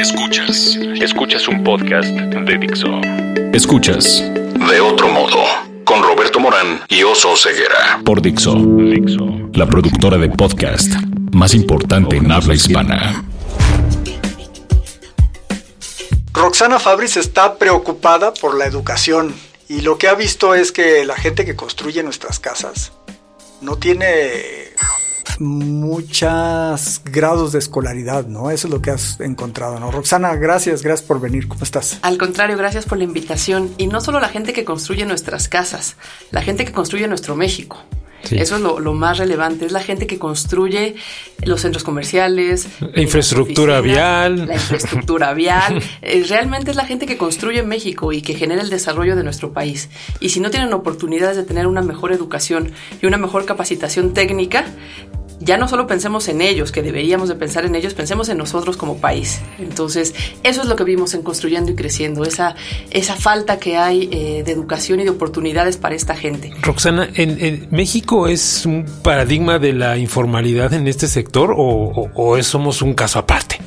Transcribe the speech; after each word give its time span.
Escuchas. 0.00 0.78
Escuchas 0.98 1.46
un 1.46 1.62
podcast 1.62 2.08
de 2.08 2.56
Dixo. 2.56 2.88
Escuchas. 3.52 4.22
De 4.70 4.80
otro 4.80 5.08
modo. 5.08 5.36
Con 5.84 6.02
Roberto 6.02 6.40
Morán 6.40 6.80
y 6.88 7.02
Oso 7.02 7.36
Ceguera. 7.36 8.00
Por 8.02 8.22
Dixo. 8.22 8.54
Dixo. 8.54 9.50
La 9.52 9.66
productora 9.66 10.16
de 10.16 10.30
podcast 10.30 10.90
más 11.32 11.52
importante 11.52 12.16
en 12.16 12.32
habla 12.32 12.54
hispana. 12.54 13.22
Roxana 16.32 16.78
Fabris 16.78 17.18
está 17.18 17.58
preocupada 17.58 18.32
por 18.32 18.56
la 18.56 18.64
educación 18.64 19.34
y 19.68 19.82
lo 19.82 19.98
que 19.98 20.08
ha 20.08 20.14
visto 20.14 20.54
es 20.54 20.72
que 20.72 21.04
la 21.04 21.16
gente 21.16 21.44
que 21.44 21.56
construye 21.56 22.02
nuestras 22.02 22.40
casas 22.40 22.92
no 23.60 23.76
tiene 23.76 24.70
muchos 25.38 27.02
grados 27.04 27.52
de 27.52 27.58
escolaridad, 27.58 28.26
¿no? 28.26 28.50
Eso 28.50 28.66
es 28.66 28.72
lo 28.72 28.82
que 28.82 28.90
has 28.90 29.20
encontrado, 29.20 29.78
¿no? 29.78 29.90
Roxana, 29.90 30.34
gracias, 30.36 30.82
gracias 30.82 31.06
por 31.06 31.20
venir. 31.20 31.46
¿Cómo 31.46 31.62
estás? 31.62 31.98
Al 32.02 32.18
contrario, 32.18 32.56
gracias 32.56 32.86
por 32.86 32.98
la 32.98 33.04
invitación. 33.04 33.70
Y 33.78 33.86
no 33.86 34.00
solo 34.00 34.18
la 34.18 34.28
gente 34.28 34.52
que 34.52 34.64
construye 34.64 35.04
nuestras 35.04 35.48
casas, 35.48 35.96
la 36.30 36.42
gente 36.42 36.64
que 36.64 36.72
construye 36.72 37.06
nuestro 37.06 37.36
México. 37.36 37.78
Eso 38.30 38.56
es 38.56 38.60
lo, 38.60 38.92
más 38.92 39.18
relevante, 39.18 39.66
es 39.66 39.72
la 39.72 39.80
gente 39.80 40.06
que 40.06 40.18
construye 40.18 40.94
los 41.42 41.62
centros 41.62 41.84
comerciales, 41.84 42.68
la 42.80 43.00
infraestructura 43.00 43.80
vial. 43.80 44.46
La 44.46 44.54
infraestructura 44.54 45.34
vial. 45.34 45.82
Eh, 46.02 46.24
realmente 46.28 46.70
es 46.70 46.76
la 46.76 46.86
gente 46.86 47.06
que 47.06 47.16
construye 47.16 47.62
México 47.62 48.12
y 48.12 48.22
que 48.22 48.34
genera 48.34 48.62
el 48.62 48.70
desarrollo 48.70 49.16
de 49.16 49.22
nuestro 49.22 49.52
país. 49.52 49.90
Y 50.18 50.30
si 50.30 50.40
no 50.40 50.50
tienen 50.50 50.72
oportunidades 50.72 51.36
de 51.36 51.42
tener 51.42 51.66
una 51.66 51.82
mejor 51.82 52.12
educación 52.12 52.72
y 53.02 53.06
una 53.06 53.18
mejor 53.18 53.44
capacitación 53.44 54.14
técnica, 54.14 54.64
ya 55.40 55.56
no 55.56 55.68
solo 55.68 55.86
pensemos 55.86 56.28
en 56.28 56.42
ellos, 56.42 56.70
que 56.70 56.82
deberíamos 56.82 57.28
de 57.28 57.34
pensar 57.34 57.64
en 57.64 57.74
ellos, 57.74 57.94
pensemos 57.94 58.28
en 58.28 58.36
nosotros 58.36 58.76
como 58.76 58.98
país. 58.98 59.40
Entonces, 59.58 60.14
eso 60.42 60.62
es 60.62 60.68
lo 60.68 60.76
que 60.76 60.84
vimos 60.84 61.14
en 61.14 61.22
Construyendo 61.22 61.70
y 61.72 61.74
Creciendo, 61.74 62.24
esa, 62.24 62.54
esa 62.90 63.16
falta 63.16 63.58
que 63.58 63.76
hay 63.76 64.08
eh, 64.12 64.42
de 64.44 64.52
educación 64.52 65.00
y 65.00 65.04
de 65.04 65.10
oportunidades 65.10 65.78
para 65.78 65.94
esta 65.94 66.14
gente. 66.14 66.52
Roxana, 66.60 67.08
¿en, 67.14 67.68
México 67.70 68.28
es 68.28 68.66
un 68.66 68.84
paradigma 69.02 69.58
de 69.58 69.72
la 69.72 69.96
informalidad 69.96 70.74
en 70.74 70.86
este 70.86 71.08
sector 71.08 71.54
o, 71.56 72.38
somos 72.42 72.82
un 72.82 72.94
caso 72.94 73.18
aparte? 73.18 73.58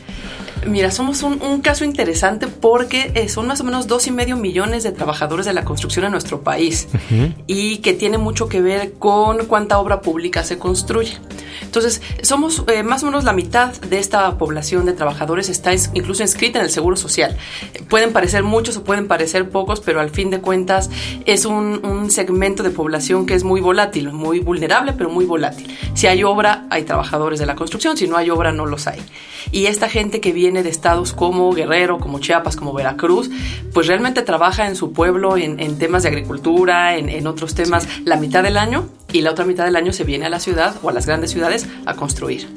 Mira, 0.68 0.92
somos 0.92 1.24
un, 1.24 1.62
caso 1.62 1.84
interesante 1.84 2.48
porque 2.48 3.12
eh, 3.16 3.28
son 3.28 3.48
más 3.48 3.60
o 3.62 3.64
menos 3.64 3.88
dos 3.88 4.08
y 4.08 4.12
medio 4.12 4.38
millones 4.38 4.84
de 4.84 4.92
trabajadores 4.92 5.46
de 5.46 5.54
la 5.54 5.66
construcción 5.66 6.06
en 6.06 6.12
nuestro 6.12 6.42
país 6.42 6.88
y 7.48 7.78
que 7.78 7.94
tiene 7.94 8.18
mucho 8.18 8.48
que 8.48 8.62
ver 8.62 8.94
con 8.94 9.46
cuánta 9.46 9.80
obra 9.80 10.02
pública 10.02 10.44
se 10.44 10.58
construye. 10.58 11.18
Entonces, 11.62 12.02
somos 12.22 12.64
eh, 12.68 12.84
más 12.84 13.04
o 13.04 13.08
menos 13.08 13.24
la 13.24 13.34
mitad 13.34 13.74
de 13.74 14.00
esta 14.00 14.38
población 14.38 14.86
de 14.86 14.94
trabajadores 14.94 15.50
está 15.50 15.74
incluso 15.74 16.24
inscrita 16.24 16.60
en 16.60 16.66
el 16.66 16.72
Seguro 16.72 16.96
Social. 16.96 17.38
Pueden 17.90 18.14
parecer 18.14 18.44
muchos 18.44 18.78
o 18.78 18.84
pueden 18.84 19.08
parecer 19.08 19.50
pocos, 19.50 19.80
pero 19.80 20.00
al 20.00 20.10
fin 20.10 20.30
de 20.30 20.40
cuentas 20.40 20.90
es 21.26 21.46
un, 21.46 21.86
un 21.86 22.12
segmento 22.12 22.64
de 22.64 22.70
población 22.70 23.26
que 23.26 23.34
es 23.34 23.44
muy 23.44 23.62
volátil, 23.62 24.12
muy 24.12 24.40
vulnerable, 24.40 24.94
pero 24.94 25.10
muy 25.10 25.26
volátil. 25.26 25.76
Si 25.94 26.08
hay 26.08 26.24
obra, 26.24 26.68
hay 26.70 26.84
trabajadores 26.84 27.40
de 27.40 27.46
la 27.46 27.56
construcción, 27.56 27.98
si 27.98 28.08
no 28.08 28.18
hay 28.18 28.30
obra, 28.30 28.52
no 28.52 28.66
los 28.66 28.88
hay. 28.88 29.02
Y 29.52 29.66
esta 29.66 29.90
gente 29.90 30.22
que 30.22 30.32
viene 30.32 30.64
de 30.64 30.70
estados 30.70 31.14
como 31.14 31.52
Guerrero, 31.54 32.00
como 32.00 32.20
Chiapas, 32.20 32.56
como 32.56 32.74
Veracruz, 32.74 33.30
pues 33.74 33.88
realmente 33.88 34.22
trabaja 34.22 34.68
en 34.68 34.76
su 34.76 34.94
pueblo 34.94 35.38
en, 35.38 35.78
temas 35.78 36.04
de 36.04 36.10
agricultura, 36.10 36.96
en, 36.96 37.28
otros 37.28 37.56
temas, 37.56 37.88
la 38.06 38.18
mitad 38.18 38.44
del 38.44 38.58
año 38.58 38.88
y 39.12 39.22
la 39.22 39.32
otra 39.32 39.46
mitad 39.46 39.66
del 39.66 39.76
año 39.76 39.94
se 39.94 40.04
viene 40.04 40.26
a 40.26 40.30
la 40.30 40.40
ciudad 40.40 40.76
o 40.82 40.90
a 40.90 40.94
las 40.94 41.06
grandes 41.06 41.32
ciudades 41.32 41.43
a 41.86 41.96
construir. 41.96 42.48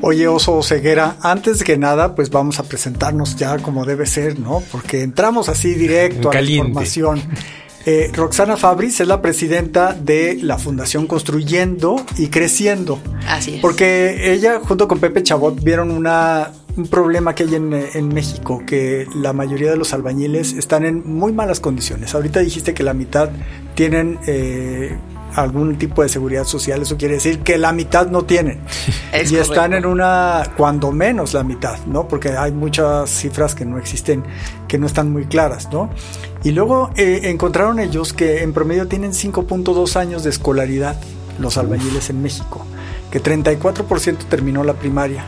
Oye, 0.00 0.28
Oso 0.28 0.62
Ceguera, 0.62 1.16
antes 1.22 1.64
que 1.64 1.78
nada, 1.78 2.14
pues 2.14 2.28
vamos 2.30 2.58
a 2.58 2.64
presentarnos 2.64 3.36
ya 3.36 3.58
como 3.58 3.86
debe 3.86 4.06
ser, 4.06 4.38
¿no? 4.38 4.62
Porque 4.70 5.02
entramos 5.02 5.48
así 5.48 5.74
directo 5.74 6.30
a 6.30 6.34
la 6.34 6.50
información. 6.50 7.22
Eh, 7.86 8.10
Roxana 8.14 8.56
Fabris 8.56 9.00
es 9.00 9.08
la 9.08 9.20
presidenta 9.20 9.92
de 9.92 10.38
la 10.40 10.58
Fundación 10.58 11.06
Construyendo 11.06 11.96
y 12.16 12.28
Creciendo. 12.28 12.98
Así 13.28 13.56
es. 13.56 13.60
Porque 13.60 14.32
ella, 14.32 14.60
junto 14.60 14.88
con 14.88 14.98
Pepe 14.98 15.22
Chabot, 15.22 15.62
vieron 15.62 15.90
una 15.90 16.50
un 16.76 16.88
problema 16.88 17.34
que 17.34 17.44
hay 17.44 17.54
en, 17.54 18.08
México, 18.08 18.62
que 18.66 19.06
la 19.14 19.32
mayoría 19.32 19.70
de 19.70 19.76
los 19.76 19.92
albañiles 19.94 20.54
están 20.54 20.84
en 20.84 21.02
muy 21.06 21.32
malas 21.32 21.60
condiciones. 21.60 22.14
Ahorita 22.14 22.40
dijiste 22.40 22.74
que 22.74 22.82
la 22.82 22.94
mitad 22.94 23.30
tienen 23.74 24.18
eh, 24.26 24.98
algún 25.34 25.76
tipo 25.76 26.02
de 26.02 26.08
seguridad 26.08 26.44
social, 26.44 26.82
eso 26.82 26.96
quiere 26.96 27.14
decir 27.14 27.40
que 27.40 27.58
la 27.58 27.72
mitad 27.72 28.08
no 28.08 28.24
tienen. 28.24 28.60
y 29.30 29.36
están 29.36 29.72
en 29.72 29.86
una, 29.86 30.42
cuando 30.56 30.92
menos 30.92 31.34
la 31.34 31.44
mitad, 31.44 31.78
¿no? 31.86 32.08
Porque 32.08 32.30
hay 32.30 32.52
muchas 32.52 33.10
cifras 33.10 33.54
que 33.54 33.64
no 33.64 33.78
existen, 33.78 34.24
que 34.68 34.78
no 34.78 34.86
están 34.86 35.12
muy 35.12 35.26
claras, 35.26 35.70
¿no? 35.72 35.90
Y 36.42 36.52
luego 36.52 36.90
eh, 36.96 37.20
encontraron 37.24 37.78
ellos 37.78 38.12
que 38.12 38.42
en 38.42 38.52
promedio 38.52 38.86
tienen 38.86 39.12
5.2 39.12 39.96
años 39.96 40.24
de 40.24 40.30
escolaridad 40.30 40.96
los 41.38 41.56
albañiles 41.58 42.10
en 42.10 42.22
México, 42.22 42.64
que 43.10 43.22
34% 43.22 44.18
terminó 44.28 44.62
la 44.62 44.74
primaria 44.74 45.24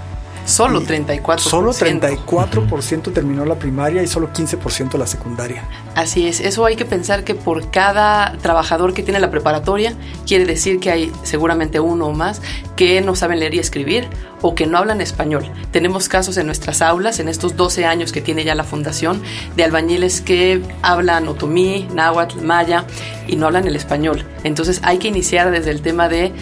Solo 0.47 0.81
34%. 0.81 1.39
Solo 1.39 1.73
34% 1.73 3.13
terminó 3.13 3.45
la 3.45 3.57
primaria 3.57 4.03
y 4.03 4.07
solo 4.07 4.33
15% 4.33 4.97
la 4.97 5.07
secundaria. 5.07 5.65
Así 5.97 6.29
es, 6.29 6.41
eso 6.41 6.65
hay 6.65 6.77
que 6.77 6.85
pensar 6.85 7.25
que 7.25 7.35
por 7.35 7.71
cada 7.71 8.33
trabajador 8.39 8.95
que 8.95 9.03
tiene 9.03 9.19
la 9.19 9.31
preparatoria, 9.31 9.95
quiere 10.25 10.45
decir 10.45 10.79
que 10.79 10.91
hay 10.93 11.13
seguramente 11.25 11.81
uno 11.81 12.07
o 12.07 12.13
más 12.13 12.41
que 12.77 13.01
no 13.01 13.17
saben 13.17 13.41
leer 13.41 13.55
y 13.55 13.59
escribir 13.59 14.09
o 14.41 14.55
que 14.55 14.67
no 14.67 14.79
hablan 14.79 15.01
español. 15.01 15.51
Tenemos 15.73 16.09
casos 16.09 16.37
en 16.37 16.47
nuestras 16.47 16.81
aulas, 16.81 17.19
en 17.19 17.29
estos 17.29 17.57
12 17.57 17.85
años 17.85 18.13
que 18.13 18.21
tiene 18.21 18.45
ya 18.45 18.55
la 18.55 18.65
fundación, 18.65 19.21
de 19.57 19.65
albañiles 19.65 20.21
que 20.21 20.63
hablan 20.83 21.27
otomí, 21.27 21.89
náhuatl, 21.93 22.41
maya 22.43 22.85
y 23.27 23.35
no 23.35 23.47
hablan 23.47 23.67
el 23.67 23.75
español. 23.75 24.25
Entonces 24.45 24.81
hay 24.85 24.99
que 24.99 25.09
iniciar 25.09 25.51
desde 25.51 25.73
el 25.73 25.83
tema 25.83 26.09
de 26.09 26.33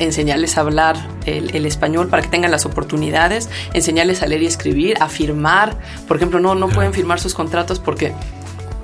enseñarles 0.00 0.58
a 0.58 0.62
hablar 0.62 1.13
el, 1.26 1.66
español 1.66 2.08
para 2.08 2.22
que 2.22 2.28
tengan 2.28 2.50
las 2.50 2.66
oportunidades, 2.66 3.48
enseñarles 3.72 4.22
a 4.22 4.26
leer 4.26 4.42
y 4.42 4.46
escribir, 4.46 4.96
a 5.00 5.08
firmar. 5.08 5.76
Por 6.06 6.16
ejemplo, 6.16 6.40
no, 6.40 6.54
no 6.54 6.68
pueden 6.68 6.92
firmar 6.92 7.20
sus 7.20 7.34
contratos 7.34 7.80
porque 7.80 8.12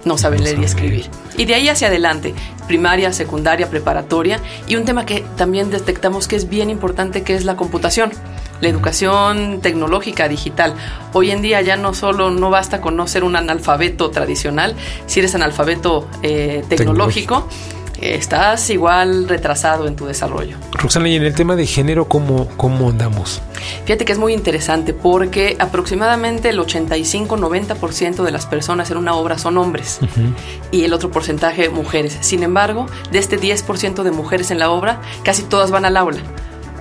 no 0.05 0.19
saben 0.19 0.43
leer 0.45 0.59
y 0.59 0.65
escribir. 0.65 1.07
Y 1.37 1.45
de 1.45 1.55
ahí 1.55 1.69
hacia 1.69 1.89
adelante, 1.89 2.35
primaria, 2.67 3.13
secundaria, 3.13 3.69
preparatoria. 3.69 4.41
Y 4.67 4.77
un 4.77 4.85
tema 4.85 5.07
que 5.07 5.25
también 5.37 5.71
detectamos 5.71 6.29
que 6.29 6.37
es 6.37 6.49
bien 6.49 6.71
importante, 6.71 7.23
que 7.23 7.35
es 7.35 7.45
la 7.45 7.57
computación. 7.57 8.11
La 8.61 8.69
educación 8.69 9.61
tecnológica, 9.63 10.29
digital. 10.29 10.75
Hoy 11.15 11.31
en 11.31 11.41
día 11.41 11.63
ya 11.63 11.77
no 11.77 11.95
solo 11.95 12.31
no 12.31 12.51
basta 12.51 12.81
con 12.81 12.95
no 12.95 13.07
ser 13.07 13.25
un 13.25 13.37
analfabeto 13.37 14.11
tradicional, 14.11 14.77
si 15.07 15.21
eres 15.21 15.35
analfabeto 15.35 16.07
eh, 16.23 16.63
tecnológico 16.69 17.49
estás 18.01 18.71
igual 18.71 19.29
retrasado 19.29 19.87
en 19.87 19.97
tu 19.97 20.07
desarrollo. 20.07 20.57
Roxana, 20.73 21.09
y 21.09 21.17
en 21.17 21.25
el 21.25 21.35
tema 21.35 21.57
de 21.57 21.67
género, 21.67 22.07
¿cómo, 22.07 22.49
cómo 22.57 22.91
andamos? 22.91 23.43
Fíjate 23.85 24.05
que 24.05 24.13
es 24.13 24.19
muy 24.19 24.33
interesante 24.33 24.95
porque 24.95 25.57
aproximadamente 25.59 26.49
el 26.49 26.59
85-90% 26.59 28.23
de 28.23 28.31
las 28.31 28.47
personas 28.47 28.91
en 28.91 28.97
una 28.97 29.15
obra 29.15 29.39
son 29.39 29.59
hombres 29.59 30.01
y 30.71 30.85
el 30.85 30.93
otro 30.93 31.11
porcentaje 31.11 31.69
mujeres. 31.69 32.17
Sin 32.21 32.43
embargo, 32.43 32.87
de 33.11 33.19
este 33.19 33.39
10% 33.39 34.03
de 34.03 34.11
mujeres 34.11 34.51
en 34.51 34.59
la 34.59 34.71
obra, 34.71 35.01
casi 35.25 35.43
todas 35.43 35.71
van 35.71 35.85
al 35.85 35.97
aula 35.97 36.21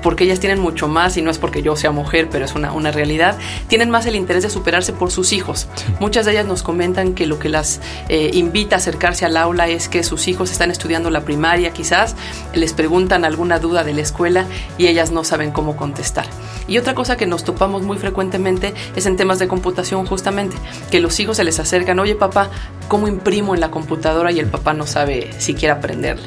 porque 0.01 0.23
ellas 0.23 0.39
tienen 0.39 0.59
mucho 0.59 0.87
más, 0.87 1.17
y 1.17 1.21
no 1.21 1.31
es 1.31 1.37
porque 1.37 1.61
yo 1.61 1.75
sea 1.75 1.91
mujer, 1.91 2.29
pero 2.31 2.45
es 2.45 2.55
una, 2.55 2.71
una 2.71 2.91
realidad, 2.91 3.37
tienen 3.67 3.89
más 3.89 4.05
el 4.05 4.15
interés 4.15 4.43
de 4.43 4.49
superarse 4.49 4.93
por 4.93 5.11
sus 5.11 5.33
hijos. 5.33 5.67
Muchas 5.99 6.25
de 6.25 6.33
ellas 6.33 6.45
nos 6.45 6.63
comentan 6.63 7.13
que 7.13 7.25
lo 7.25 7.39
que 7.39 7.49
las 7.49 7.81
eh, 8.07 8.31
invita 8.33 8.75
a 8.75 8.79
acercarse 8.79 9.25
al 9.25 9.37
aula 9.37 9.67
es 9.67 9.89
que 9.89 10.03
sus 10.03 10.27
hijos 10.27 10.51
están 10.51 10.71
estudiando 10.71 11.09
la 11.09 11.21
primaria 11.21 11.71
quizás, 11.71 12.15
les 12.53 12.73
preguntan 12.73 13.25
alguna 13.25 13.59
duda 13.59 13.83
de 13.83 13.93
la 13.93 14.01
escuela 14.01 14.45
y 14.77 14.87
ellas 14.87 15.11
no 15.11 15.23
saben 15.23 15.51
cómo 15.51 15.75
contestar. 15.75 16.25
Y 16.67 16.77
otra 16.77 16.93
cosa 16.93 17.17
que 17.17 17.25
nos 17.25 17.43
topamos 17.43 17.81
muy 17.81 17.97
frecuentemente 17.97 18.73
es 18.95 19.05
en 19.05 19.17
temas 19.17 19.39
de 19.39 19.47
computación 19.47 20.05
justamente, 20.05 20.55
que 20.91 20.99
los 20.99 21.19
hijos 21.19 21.37
se 21.37 21.43
les 21.43 21.59
acercan, 21.59 21.99
oye 21.99 22.15
papá, 22.15 22.49
¿cómo 22.87 23.07
imprimo 23.07 23.55
en 23.55 23.61
la 23.61 23.71
computadora? 23.71 24.31
Y 24.31 24.39
el 24.39 24.47
papá 24.47 24.73
no 24.73 24.85
sabe 24.85 25.31
siquiera 25.39 25.75
aprender. 25.75 26.19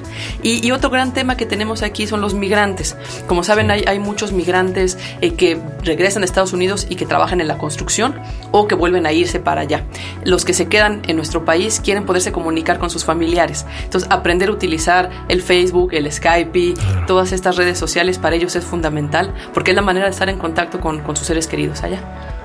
Y, 0.42 0.66
y 0.66 0.72
otro 0.72 0.90
gran 0.90 1.12
tema 1.12 1.36
que 1.36 1.46
tenemos 1.46 1.82
aquí 1.82 2.06
son 2.06 2.20
los 2.20 2.34
migrantes. 2.34 2.96
Como 3.26 3.44
saben, 3.44 3.61
hay, 3.70 3.98
muchos 3.98 4.32
migrantes 4.32 4.98
eh, 5.20 5.34
que 5.34 5.58
regresan 5.82 6.22
a 6.22 6.24
Estados 6.24 6.52
Unidos 6.52 6.86
y 6.88 6.96
que 6.96 7.06
trabajan 7.06 7.40
en 7.40 7.48
la 7.48 7.58
construcción 7.58 8.20
o 8.50 8.66
que 8.66 8.74
vuelven 8.74 9.06
a 9.06 9.12
irse 9.12 9.40
para 9.40 9.62
allá. 9.62 9.84
Los 10.24 10.44
que 10.44 10.54
se 10.54 10.68
quedan 10.68 11.02
en 11.06 11.16
nuestro 11.16 11.44
país 11.44 11.80
quieren 11.82 12.04
poderse 12.04 12.32
comunicar 12.32 12.78
con 12.78 12.90
sus 12.90 13.04
familiares. 13.04 13.64
Entonces, 13.84 14.10
aprender 14.10 14.48
a 14.48 14.52
utilizar 14.52 15.10
el 15.28 15.42
Facebook, 15.42 15.92
el 15.92 16.10
Skype, 16.10 16.74
todas 17.06 17.32
estas 17.32 17.56
redes 17.56 17.78
sociales 17.78 18.18
para 18.18 18.36
ellos 18.36 18.56
es 18.56 18.64
fundamental 18.64 19.34
porque 19.54 19.70
es 19.70 19.74
la 19.74 19.82
manera 19.82 20.06
de 20.06 20.12
estar 20.12 20.28
en 20.28 20.38
contacto 20.38 20.80
con, 20.80 21.00
con 21.00 21.16
sus 21.16 21.26
seres 21.26 21.46
queridos 21.46 21.82
allá. 21.82 22.00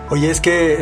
Oye, 0.09 0.29
es 0.29 0.39
que 0.39 0.81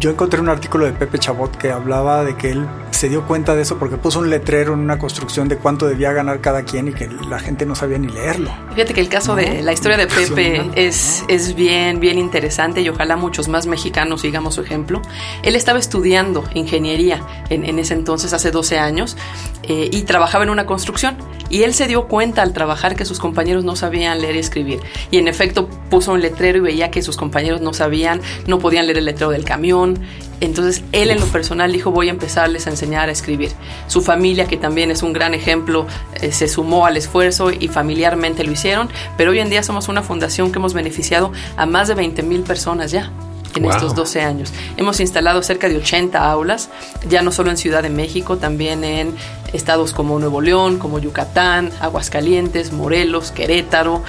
yo 0.00 0.10
encontré 0.10 0.40
un 0.40 0.48
artículo 0.48 0.84
de 0.84 0.92
Pepe 0.92 1.18
Chabot 1.18 1.56
que 1.56 1.70
hablaba 1.70 2.24
de 2.24 2.36
que 2.36 2.50
él 2.50 2.66
se 2.90 3.08
dio 3.08 3.26
cuenta 3.26 3.54
de 3.54 3.62
eso 3.62 3.78
porque 3.78 3.96
puso 3.96 4.18
un 4.18 4.30
letrero 4.30 4.74
en 4.74 4.80
una 4.80 4.98
construcción 4.98 5.48
de 5.48 5.56
cuánto 5.56 5.86
debía 5.86 6.12
ganar 6.12 6.40
cada 6.40 6.64
quien 6.64 6.88
y 6.88 6.92
que 6.92 7.08
la 7.08 7.38
gente 7.38 7.66
no 7.66 7.74
sabía 7.74 7.98
ni 7.98 8.08
leerlo. 8.08 8.50
Fíjate 8.74 8.94
que 8.94 9.00
el 9.00 9.08
caso 9.08 9.34
de 9.36 9.62
la 9.62 9.72
historia 9.72 9.96
de 9.96 10.06
Pepe 10.06 10.70
es, 10.74 11.24
es 11.28 11.54
bien, 11.54 12.00
bien 12.00 12.18
interesante 12.18 12.80
y 12.80 12.88
ojalá 12.88 13.16
muchos 13.16 13.48
más 13.48 13.66
mexicanos 13.66 14.22
sigamos 14.22 14.54
su 14.54 14.62
ejemplo. 14.62 15.02
Él 15.42 15.54
estaba 15.56 15.78
estudiando 15.78 16.44
ingeniería 16.54 17.20
en, 17.50 17.64
en 17.64 17.78
ese 17.78 17.94
entonces, 17.94 18.32
hace 18.32 18.50
12 18.50 18.78
años, 18.78 19.16
eh, 19.62 19.90
y 19.92 20.02
trabajaba 20.02 20.44
en 20.44 20.50
una 20.50 20.66
construcción. 20.66 21.16
Y 21.50 21.62
él 21.62 21.74
se 21.74 21.86
dio 21.86 22.08
cuenta 22.08 22.42
al 22.42 22.52
trabajar 22.52 22.96
que 22.96 23.04
sus 23.04 23.18
compañeros 23.18 23.64
no 23.64 23.76
sabían 23.76 24.20
leer 24.20 24.36
y 24.36 24.38
escribir. 24.38 24.80
Y 25.10 25.18
en 25.18 25.28
efecto 25.28 25.68
puso 25.90 26.12
un 26.12 26.20
letrero 26.20 26.58
y 26.58 26.60
veía 26.60 26.90
que 26.90 27.02
sus 27.02 27.16
compañeros 27.16 27.60
no 27.60 27.72
sabían, 27.72 28.20
no 28.46 28.58
podían 28.58 28.86
leer 28.86 28.98
el 28.98 29.04
letrero 29.06 29.30
del 29.30 29.44
camión. 29.44 29.98
Entonces 30.40 30.84
él 30.92 31.10
en 31.10 31.20
lo 31.20 31.26
personal 31.26 31.72
dijo 31.72 31.90
voy 31.90 32.08
a 32.08 32.10
empezarles 32.10 32.66
a 32.66 32.70
enseñar 32.70 33.08
a 33.08 33.12
escribir. 33.12 33.50
Su 33.86 34.02
familia, 34.02 34.46
que 34.46 34.56
también 34.56 34.90
es 34.90 35.02
un 35.02 35.12
gran 35.12 35.34
ejemplo, 35.34 35.86
eh, 36.20 36.32
se 36.32 36.48
sumó 36.48 36.86
al 36.86 36.96
esfuerzo 36.96 37.50
y 37.50 37.68
familiarmente 37.68 38.44
lo 38.44 38.52
hicieron. 38.52 38.88
Pero 39.16 39.32
hoy 39.32 39.40
en 39.40 39.50
día 39.50 39.62
somos 39.62 39.88
una 39.88 40.02
fundación 40.02 40.52
que 40.52 40.58
hemos 40.58 40.74
beneficiado 40.74 41.32
a 41.56 41.66
más 41.66 41.88
de 41.88 41.94
20 41.94 42.22
mil 42.22 42.42
personas 42.42 42.90
ya 42.90 43.10
en 43.54 43.64
estos 43.64 43.94
12 43.94 44.22
años. 44.22 44.52
Hemos 44.76 45.00
instalado 45.00 45.42
cerca 45.42 45.68
de 45.68 45.76
80 45.76 46.30
aulas, 46.30 46.68
ya 47.08 47.22
no 47.22 47.32
solo 47.32 47.50
en 47.50 47.56
Ciudad 47.56 47.82
de 47.82 47.90
México, 47.90 48.36
también 48.36 48.84
en 48.84 49.14
estados 49.52 49.92
como 49.92 50.18
Nuevo 50.18 50.40
León, 50.40 50.78
como 50.78 50.98
Yucatán, 50.98 51.70
Aguascalientes, 51.80 52.72
Morelos, 52.72 53.30
Querétaro, 53.30 54.02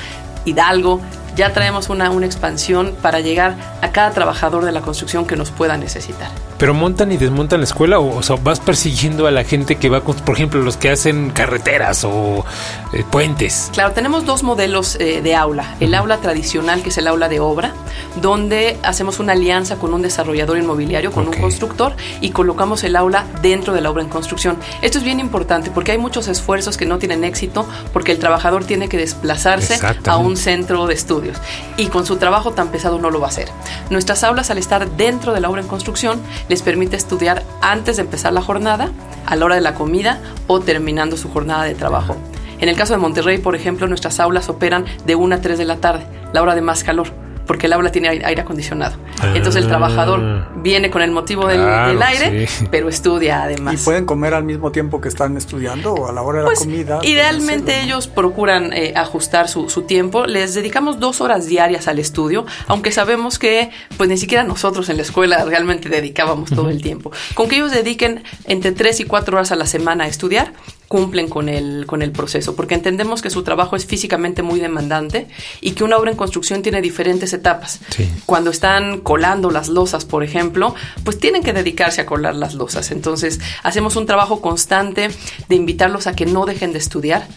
Hidalgo. 0.45 1.01
Ya 1.35 1.53
traemos 1.53 1.89
una, 1.89 2.09
una 2.09 2.25
expansión 2.25 2.95
para 3.01 3.19
llegar 3.21 3.55
a 3.81 3.91
cada 3.91 4.11
trabajador 4.11 4.65
de 4.65 4.71
la 4.71 4.81
construcción 4.81 5.25
que 5.25 5.35
nos 5.35 5.51
pueda 5.51 5.77
necesitar. 5.77 6.29
¿Pero 6.59 6.73
montan 6.73 7.11
y 7.13 7.17
desmontan 7.17 7.61
la 7.61 7.63
escuela? 7.63 7.99
O, 7.99 8.21
sea, 8.21 8.35
vas 8.35 8.59
persiguiendo 8.59 9.27
a 9.27 9.31
la 9.31 9.45
gente 9.45 9.77
que 9.77 9.87
va, 9.87 10.01
con, 10.01 10.15
por 10.17 10.35
ejemplo, 10.35 10.61
los 10.61 10.75
que 10.75 10.89
hacen 10.89 11.31
carreteras 11.31 12.03
o 12.03 12.45
eh, 12.91 13.05
puentes. 13.09 13.69
Claro, 13.71 13.93
tenemos 13.93 14.25
dos 14.25 14.43
modelos 14.43 14.97
eh, 14.99 15.21
de 15.21 15.35
aula. 15.35 15.77
El 15.79 15.95
aula 15.95 16.17
tradicional, 16.17 16.83
que 16.83 16.89
es 16.89 16.97
el 16.97 17.07
aula 17.07 17.29
de 17.29 17.39
obra, 17.39 17.73
donde 18.21 18.77
hacemos 18.83 19.19
una 19.19 19.33
alianza 19.33 19.77
con 19.77 19.93
un 19.93 20.01
desarrollador 20.01 20.57
inmobiliario, 20.57 21.13
con 21.13 21.29
un 21.29 21.33
constructor, 21.33 21.95
y 22.19 22.31
colocamos 22.31 22.83
el 22.83 22.97
aula 22.97 23.25
dentro 23.41 23.73
de 23.73 23.79
la 23.79 23.89
obra 23.89 24.03
en 24.03 24.09
construcción. 24.09 24.57
Esto 24.81 24.97
es 24.97 25.05
bien 25.05 25.21
importante 25.21 25.71
porque 25.71 25.93
hay 25.93 25.97
muchos 25.97 26.27
esfuerzos 26.27 26.75
que 26.75 26.85
no 26.85 26.97
tienen 26.97 27.23
éxito 27.23 27.65
porque 27.93 28.11
el 28.11 28.19
trabajador 28.19 28.65
tiene 28.65 28.89
que 28.89 28.97
desplazarse 28.97 29.79
a 30.05 30.17
un 30.17 30.35
centro 30.35 30.87
de 30.87 30.93
estudios 30.93 31.37
y 31.77 31.87
con 31.87 32.05
su 32.05 32.17
trabajo 32.17 32.51
tan 32.51 32.67
pesado 32.67 32.99
no 32.99 33.11
lo 33.11 33.21
va 33.21 33.27
a 33.27 33.29
hacer. 33.29 33.47
Nuestras 33.89 34.25
aulas, 34.25 34.49
al 34.49 34.57
estar 34.57 34.89
dentro 34.91 35.33
de 35.33 35.39
la 35.39 35.49
obra 35.49 35.61
en 35.61 35.67
construcción, 35.67 36.19
les 36.49 36.61
permite 36.61 36.97
estudiar 36.97 37.43
antes 37.61 37.95
de 37.95 38.01
empezar 38.01 38.33
la 38.33 38.41
jornada, 38.41 38.91
a 39.25 39.35
la 39.35 39.45
hora 39.45 39.55
de 39.55 39.61
la 39.61 39.75
comida 39.75 40.19
o 40.47 40.59
terminando 40.59 41.15
su 41.15 41.29
jornada 41.29 41.63
de 41.63 41.75
trabajo. 41.75 42.17
En 42.59 42.67
el 42.67 42.75
caso 42.75 42.93
de 42.93 42.99
Monterrey, 42.99 43.37
por 43.37 43.55
ejemplo, 43.55 43.87
nuestras 43.87 44.19
aulas 44.19 44.49
operan 44.49 44.85
de 45.05 45.15
1 45.15 45.35
a 45.35 45.41
3 45.41 45.57
de 45.57 45.65
la 45.65 45.77
tarde, 45.77 46.05
la 46.33 46.41
hora 46.41 46.55
de 46.55 46.61
más 46.61 46.83
calor 46.83 47.18
porque 47.49 47.65
el 47.65 47.73
aula 47.73 47.91
tiene 47.91 48.09
aire 48.09 48.41
acondicionado. 48.41 48.95
Entonces 49.33 49.63
el 49.63 49.67
trabajador 49.67 50.19
ah. 50.21 50.51
viene 50.57 50.91
con 50.91 51.01
el 51.01 51.09
motivo 51.09 51.47
del, 51.47 51.59
aire, 51.99 52.47
pero 52.69 52.89
estudia 52.89 53.41
además. 53.41 53.73
¿Y 53.73 53.77
pueden 53.77 54.05
comer 54.05 54.35
al 54.35 54.43
mismo 54.43 54.71
tiempo 54.71 55.01
que 55.01 55.09
están 55.09 55.35
estudiando 55.35 55.95
o 55.95 56.07
a 56.07 56.11
la 56.11 56.21
hora 56.21 56.37
de 56.37 56.43
la 56.43 56.49
pues, 56.49 56.59
comida? 56.59 56.99
Idealmente 57.01 57.81
ellos 57.81 58.07
procuran 58.07 58.71
eh, 58.71 58.93
ajustar 58.95 59.49
su, 59.49 59.67
su, 59.67 59.81
tiempo. 59.81 60.27
Les 60.27 60.53
dedicamos 60.53 60.99
dos 60.99 61.21
horas 61.21 61.47
diarias 61.47 61.87
al 61.87 61.97
estudio, 61.97 62.45
aunque 62.67 62.91
sabemos 62.91 63.39
que 63.39 63.71
pues 63.97 64.07
ni 64.07 64.17
siquiera 64.17 64.43
nosotros 64.43 64.87
en 64.89 64.97
la 64.97 65.01
escuela 65.01 65.43
realmente 65.43 65.89
dedicábamos 65.89 66.51
todo 66.51 66.69
el 66.69 66.83
tiempo. 66.83 67.11
Con 67.33 67.49
que 67.49 67.55
ellos 67.55 67.71
dediquen 67.71 68.23
entre 68.45 68.73
tres 68.73 68.99
y 68.99 69.05
cuatro 69.05 69.37
horas 69.37 69.51
a 69.51 69.55
la 69.55 69.65
semana 69.65 70.03
a 70.03 70.07
estudiar, 70.07 70.53
cumplen 70.89 71.29
con 71.29 71.49
el, 71.49 71.85
con 71.85 72.01
el 72.01 72.11
proceso, 72.11 72.55
porque 72.55 72.73
entendemos 72.73 73.21
que 73.21 73.29
su 73.29 73.43
trabajo 73.43 73.75
es 73.75 73.85
físicamente 73.85 74.41
muy 74.41 74.59
demandante 74.59 75.27
y 75.61 75.71
que 75.71 75.83
una 75.83 75.97
obra 75.97 76.09
en 76.09 76.17
construcción 76.17 76.63
tiene 76.63 76.81
diferentes 76.81 77.31
etapas. 77.31 77.79
Cuando 78.25 78.49
están 78.49 78.99
colando 79.01 79.51
las 79.51 79.69
losas, 79.69 80.03
por 80.05 80.23
ejemplo, 80.23 80.73
pues 81.03 81.19
tienen 81.19 81.43
que 81.43 81.53
dedicarse 81.53 82.01
a 82.01 82.07
colar 82.07 82.35
las 82.35 82.55
losas. 82.55 82.89
Entonces, 82.89 83.39
hacemos 83.61 83.95
un 83.97 84.07
trabajo 84.07 84.41
constante 84.41 85.09
de 85.47 85.55
invitarlos 85.55 86.07
a 86.07 86.15
que 86.15 86.25
no 86.25 86.47
dejen 86.47 86.73
de 86.73 86.79
estudiar, 86.79 87.27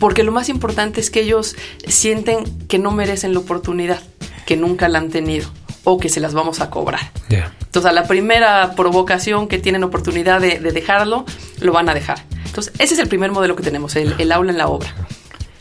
porque 0.00 0.22
lo 0.22 0.32
más 0.32 0.48
importante 0.48 0.98
es 0.98 1.10
que 1.10 1.20
ellos 1.20 1.54
sienten 1.86 2.44
que 2.66 2.78
no 2.78 2.92
merecen 2.92 3.34
la 3.34 3.40
oportunidad, 3.40 4.00
que 4.46 4.56
nunca 4.56 4.88
la 4.88 5.00
han 5.00 5.10
tenido 5.10 5.50
o 5.84 5.98
que 5.98 6.08
se 6.08 6.20
las 6.20 6.32
vamos 6.32 6.60
a 6.60 6.70
cobrar. 6.70 7.12
Entonces, 7.60 7.90
a 7.90 7.92
la 7.92 8.08
primera 8.08 8.72
provocación 8.74 9.48
que 9.48 9.58
tienen 9.58 9.84
oportunidad 9.84 10.40
de, 10.40 10.60
de 10.60 10.72
dejarlo, 10.72 11.26
lo 11.60 11.72
van 11.72 11.90
a 11.90 11.94
dejar. 11.94 12.24
Entonces, 12.56 12.72
ese 12.78 12.94
es 12.94 13.00
el 13.00 13.08
primer 13.08 13.32
modelo 13.32 13.54
que 13.54 13.62
tenemos, 13.62 13.94
el, 13.96 14.32
aula 14.32 14.50
en 14.50 14.56
la 14.56 14.68
obra. 14.68 14.94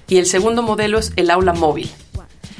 Y 0.07 0.15
el 0.15 0.25
segundo 0.25 0.61
modelo 0.61 0.97
es 0.97 1.11
el 1.17 1.29
aula 1.29 1.51
móvil, 1.51 1.89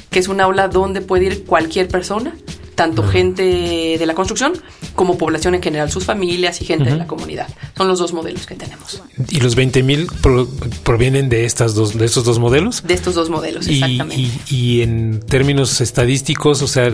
que 0.10 0.20
es 0.20 0.28
un 0.28 0.42
aula 0.42 0.68
donde 0.68 1.00
puede 1.00 1.28
ir 1.28 1.46
cualquier 1.46 1.88
persona, 1.88 2.36
tanto 2.76 3.08
gente 3.08 3.96
de 3.98 4.06
la 4.06 4.14
construcción 4.14 4.52
como 4.94 5.18
población 5.18 5.56
en 5.56 5.64
general, 5.64 5.90
sus 5.90 6.04
familias 6.04 6.62
y 6.62 6.66
gente 6.66 6.90
de 6.90 6.98
la 6.98 7.08
comunidad. 7.08 7.48
Son 7.78 7.88
los 7.88 7.98
dos 7.98 8.12
modelos 8.12 8.46
que 8.46 8.56
tenemos. 8.56 9.02
¿Y 9.30 9.40
los 9.40 9.56
20 9.56 9.84
mil 9.84 10.10
provienen 10.84 11.30
de, 11.30 11.46
estas 11.46 11.74
dos, 11.74 11.98
de 11.98 12.04
estos 12.04 12.26
dos 12.26 12.38
modelos? 12.38 12.84
De 12.86 12.94
estos 12.94 13.16
dos 13.16 13.30
modelos, 13.30 13.70
exactamente. 13.70 14.30
y 14.50 14.82
en 14.82 15.22
términos 15.22 15.80
estadísticos, 15.80 16.62
o 16.62 16.68
sea, 16.68 16.94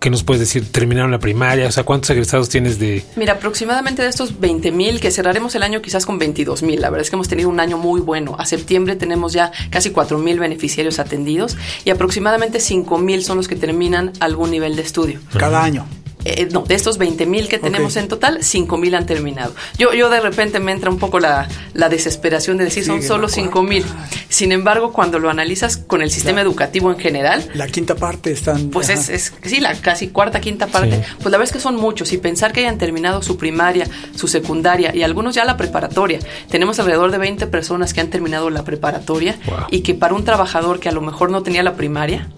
¿Qué 0.00 0.08
nos 0.08 0.24
puedes 0.24 0.40
decir? 0.40 0.72
¿Terminaron 0.72 1.10
la 1.10 1.18
primaria? 1.18 1.68
O 1.68 1.72
sea, 1.72 1.84
¿cuántos 1.84 2.08
egresados 2.08 2.48
tienes 2.48 2.78
de...? 2.78 3.04
Mira, 3.16 3.34
aproximadamente 3.34 4.00
de 4.00 4.08
estos 4.08 4.40
20 4.40 4.72
mil, 4.72 4.98
que 4.98 5.10
cerraremos 5.10 5.54
el 5.56 5.62
año 5.62 5.82
quizás 5.82 6.06
con 6.06 6.18
22 6.18 6.62
mil. 6.62 6.80
La 6.80 6.88
verdad 6.88 7.02
es 7.02 7.10
que 7.10 7.16
hemos 7.16 7.28
tenido 7.28 7.50
un 7.50 7.60
año 7.60 7.76
muy 7.76 8.00
bueno. 8.00 8.34
A 8.38 8.46
septiembre 8.46 8.96
tenemos 8.96 9.34
ya 9.34 9.52
casi 9.68 9.90
4 9.90 10.16
mil 10.16 10.40
beneficiarios 10.40 10.98
atendidos 10.98 11.58
y 11.84 11.90
aproximadamente 11.90 12.60
5 12.60 12.96
mil 12.96 13.22
son 13.22 13.36
los 13.36 13.46
que 13.46 13.56
terminan 13.56 14.12
algún 14.20 14.50
nivel 14.50 14.74
de 14.74 14.82
estudio. 14.82 15.20
Cada 15.36 15.62
año. 15.62 15.86
Eh, 16.24 16.48
no, 16.50 16.62
de 16.62 16.74
estos 16.74 16.98
20 16.98 17.26
mil 17.26 17.48
que 17.48 17.58
tenemos 17.58 17.96
en 17.96 18.08
total, 18.08 18.42
5 18.42 18.76
mil 18.76 18.94
han 18.94 19.06
terminado. 19.06 19.54
Yo, 19.78 19.92
yo 19.94 20.10
de 20.10 20.20
repente 20.20 20.60
me 20.60 20.72
entra 20.72 20.90
un 20.90 20.98
poco 20.98 21.20
la, 21.20 21.48
desesperación 21.90 22.56
de 22.56 22.64
decir 22.64 22.84
son 22.84 23.02
solo 23.02 23.28
5 23.28 23.62
mil. 23.62 23.84
Sin 24.28 24.52
embargo, 24.52 24.92
cuando 24.92 25.18
lo 25.18 25.30
analizas 25.30 25.76
con 25.76 26.02
el 26.02 26.10
sistema 26.10 26.40
educativo 26.40 26.90
en 26.90 26.98
general. 26.98 27.48
La 27.54 27.66
quinta 27.66 27.94
parte 27.94 28.32
están. 28.32 28.70
Pues 28.70 28.88
es, 28.90 29.08
es, 29.08 29.32
sí, 29.44 29.60
la 29.60 29.74
casi 29.74 30.08
cuarta, 30.08 30.40
quinta 30.40 30.66
parte. 30.66 31.02
Pues 31.16 31.30
la 31.30 31.38
verdad 31.38 31.44
es 31.44 31.52
que 31.52 31.60
son 31.60 31.76
muchos. 31.76 32.12
Y 32.12 32.18
pensar 32.18 32.52
que 32.52 32.60
hayan 32.60 32.78
terminado 32.78 33.22
su 33.22 33.36
primaria, 33.36 33.86
su 34.14 34.28
secundaria 34.28 34.94
y 34.94 35.02
algunos 35.02 35.34
ya 35.34 35.44
la 35.44 35.56
preparatoria. 35.56 36.20
Tenemos 36.48 36.78
alrededor 36.78 37.10
de 37.10 37.18
20 37.18 37.46
personas 37.46 37.94
que 37.94 38.00
han 38.00 38.10
terminado 38.10 38.50
la 38.50 38.64
preparatoria 38.64 39.38
y 39.70 39.80
que 39.80 39.94
para 39.94 40.14
un 40.14 40.24
trabajador 40.24 40.80
que 40.80 40.88
a 40.88 40.92
lo 40.92 41.00
mejor 41.00 41.30
no 41.30 41.42
tenía 41.42 41.62
la 41.62 41.74
primaria, 41.74 42.28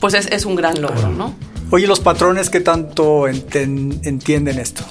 pues 0.00 0.14
es, 0.14 0.26
es 0.26 0.44
un 0.44 0.54
gran 0.54 0.80
logro, 0.80 1.08
¿no? 1.08 1.34
Oye, 1.74 1.86
los 1.86 2.00
patrones, 2.00 2.50
¿qué 2.50 2.60
tanto 2.60 3.26
entienden 3.26 4.58
esto? 4.58 4.84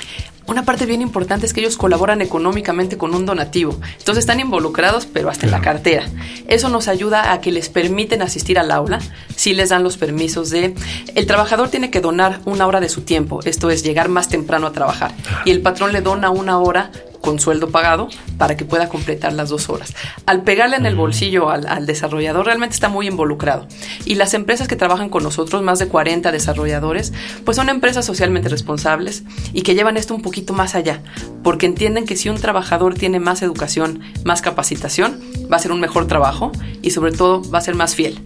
Una 0.48 0.66
parte 0.66 0.88
bien 0.88 1.03
importante 1.03 1.46
es 1.46 1.53
que 1.53 1.60
ellos 1.60 1.77
colaboran 1.77 2.22
económicamente 2.22 2.98
con 2.98 3.13
un 3.13 3.27
donativo. 3.27 3.79
Entonces 4.00 4.24
están 4.24 4.39
involucrados, 4.39 5.05
pero 5.05 5.29
hasta 5.29 5.46
en 5.46 5.51
la 5.51 5.62
cartera. 5.62 6.05
Eso 6.48 6.70
nos 6.70 6.88
ayuda 6.88 7.34
a 7.34 7.39
que 7.39 7.51
les 7.51 7.70
permiten 7.70 8.24
asistir 8.24 8.58
al 8.58 8.72
aula, 8.72 8.98
si 9.36 9.53
les 9.53 9.70
dan 9.70 9.84
los 9.84 9.98
permisos 9.98 10.50
de... 10.50 10.74
El 11.13 11.27
trabajador 11.27 11.70
tiene 11.70 11.91
que 11.91 12.01
donar 12.01 12.41
una 12.46 12.65
hora 12.65 12.79
de 12.79 12.89
su 12.89 13.01
tiempo, 13.01 13.41
esto 13.46 13.70
es 13.70 13.84
llegar 13.84 14.10
más 14.10 14.27
temprano 14.27 14.65
a 14.65 14.72
trabajar. 14.72 15.13
Y 15.46 15.51
el 15.51 15.62
patrón 15.62 15.94
le 15.94 16.01
dona 16.01 16.32
una 16.32 16.58
hora 16.58 16.89
con 17.22 17.40
sueldo 17.40 17.70
pagado 17.70 18.10
para 18.38 18.58
que 18.58 18.66
pueda 18.66 18.90
completar 18.90 19.34
las 19.34 19.50
dos 19.50 19.70
horas. 19.70 19.94
Al 20.25 20.44
pegarle 20.44 20.75
en 20.75 20.86
el 20.86 20.96
bolsillo 20.96 21.50
al, 21.50 21.86
desarrollador, 21.86 22.46
realmente 22.46 22.74
está 22.74 22.90
muy 22.90 23.08
involucrado. 23.08 23.68
Y 24.06 24.16
las 24.16 24.34
empresas 24.34 24.68
que 24.68 24.75
trabajan 24.75 25.10
con 25.10 25.24
nosotros, 25.24 25.62
más 25.62 25.80
de 25.80 25.88
40 25.88 26.32
desarrolladores, 26.32 27.13
pues 27.46 27.56
son 27.58 27.70
empresas 27.70 28.06
socialmente 28.06 28.50
responsables 28.50 29.24
y 29.54 29.62
que 29.62 29.75
llevan 29.75 29.98
esto 29.98 30.16
un 30.16 30.22
poquito 30.22 30.54
más 30.54 30.75
allá, 30.75 31.01
porque 31.44 31.66
entienden 31.66 32.06
que 32.06 32.16
si 32.16 32.30
un 32.30 32.40
trabajador 32.40 32.96
tiene 32.96 33.20
más 33.20 33.42
educación, 33.42 34.01
más 34.25 34.42
capacitación, 34.42 35.22
va 35.51 35.58
a 35.58 35.60
ser 35.60 35.72
un 35.72 35.80
mejor 35.80 36.08
trabajo 36.08 36.51
y 36.82 36.92
sobre 36.92 37.12
todo 37.12 37.42
va 37.50 37.60
a 37.60 37.62
ser 37.62 37.75
más 37.75 37.96
fiel. 37.96 38.20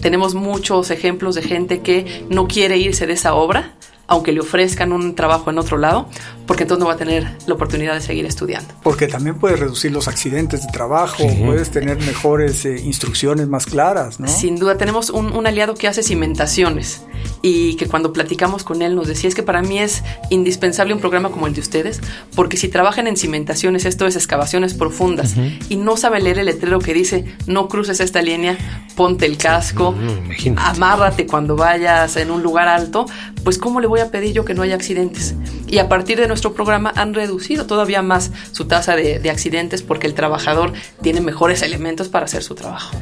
Tenemos 0.00 0.34
muchos 0.34 0.90
ejemplos 0.90 1.34
de 1.34 1.42
gente 1.42 1.80
que 1.80 2.26
no 2.28 2.48
quiere 2.48 2.76
irse 2.76 3.06
de 3.06 3.12
esa 3.12 3.34
obra 3.34 3.72
aunque 4.12 4.32
le 4.32 4.40
ofrezcan 4.40 4.92
un 4.92 5.14
trabajo 5.14 5.50
en 5.50 5.58
otro 5.58 5.78
lado, 5.78 6.06
porque 6.52 6.64
entonces 6.64 6.80
no 6.80 6.88
va 6.88 6.94
a 6.94 6.96
tener 6.98 7.26
la 7.46 7.54
oportunidad 7.54 7.94
de 7.94 8.00
seguir 8.00 8.26
estudiando. 8.26 8.74
Porque 8.82 9.06
también 9.06 9.38
puedes 9.38 9.58
reducir 9.58 9.92
los 9.92 10.08
accidentes 10.08 10.66
de 10.66 10.70
trabajo, 10.70 11.24
puedes 11.46 11.70
tener 11.70 11.96
mejores 11.98 12.66
eh, 12.66 12.78
instrucciones 12.84 13.48
más 13.48 13.64
claras, 13.64 14.20
¿no? 14.20 14.28
Sin 14.28 14.58
duda, 14.58 14.76
tenemos 14.76 15.10
un, 15.10 15.32
un, 15.32 15.46
aliado 15.46 15.74
que 15.74 15.88
hace 15.88 16.02
cimentaciones 16.02 17.04
y 17.40 17.76
que 17.76 17.86
cuando 17.86 18.12
platicamos 18.12 18.64
con 18.64 18.82
él 18.82 18.94
nos 18.94 19.06
decía 19.06 19.28
es 19.28 19.34
que 19.34 19.42
para 19.42 19.62
mí 19.62 19.78
es 19.78 20.02
indispensable 20.28 20.92
un 20.92 21.00
programa 21.00 21.30
como 21.30 21.46
el 21.46 21.54
de 21.54 21.60
ustedes, 21.60 22.00
porque 22.34 22.56
si 22.56 22.68
trabajan 22.68 23.06
en 23.06 23.16
cimentaciones, 23.16 23.84
esto 23.84 24.06
es 24.06 24.16
excavaciones 24.16 24.74
profundas, 24.74 25.34
y 25.68 25.76
no 25.76 25.96
sabe 25.96 26.20
leer 26.20 26.38
el 26.38 26.46
letrero 26.46 26.80
que 26.80 26.92
dice 26.92 27.24
no 27.46 27.68
cruces 27.68 28.00
esta 28.00 28.20
línea, 28.20 28.58
ponte 28.94 29.26
el 29.26 29.38
casco, 29.38 29.94
amárrate 30.56 31.26
cuando 31.26 31.56
vayas 31.56 32.16
en 32.16 32.30
un 32.30 32.42
lugar 32.42 32.68
alto, 32.68 33.06
pues 33.42 33.58
¿cómo 33.58 33.80
le 33.80 33.86
voy 33.86 34.00
a 34.00 34.02
voy 34.02 34.08
a 34.08 34.10
pedir 34.10 34.32
yo 34.32 34.46
que 34.46 34.54
no 34.54 34.62
haya 34.62 34.74
accidentes? 34.74 35.34
Y 35.68 35.78
a 35.78 35.88
partir 35.88 36.18
de 36.18 36.26
nuestro 36.26 36.41
programa 36.50 36.92
han 36.96 37.14
reducido 37.14 37.66
todavía 37.66 38.02
más 38.02 38.32
su 38.50 38.66
tasa 38.66 38.96
de, 38.96 39.20
de 39.20 39.30
accidentes 39.30 39.82
porque 39.82 40.06
el 40.06 40.14
trabajador 40.14 40.72
tiene 41.00 41.20
mejores 41.20 41.62
elementos 41.62 42.08
para 42.08 42.24
hacer 42.24 42.42
su 42.42 42.54
trabajo. 42.54 42.96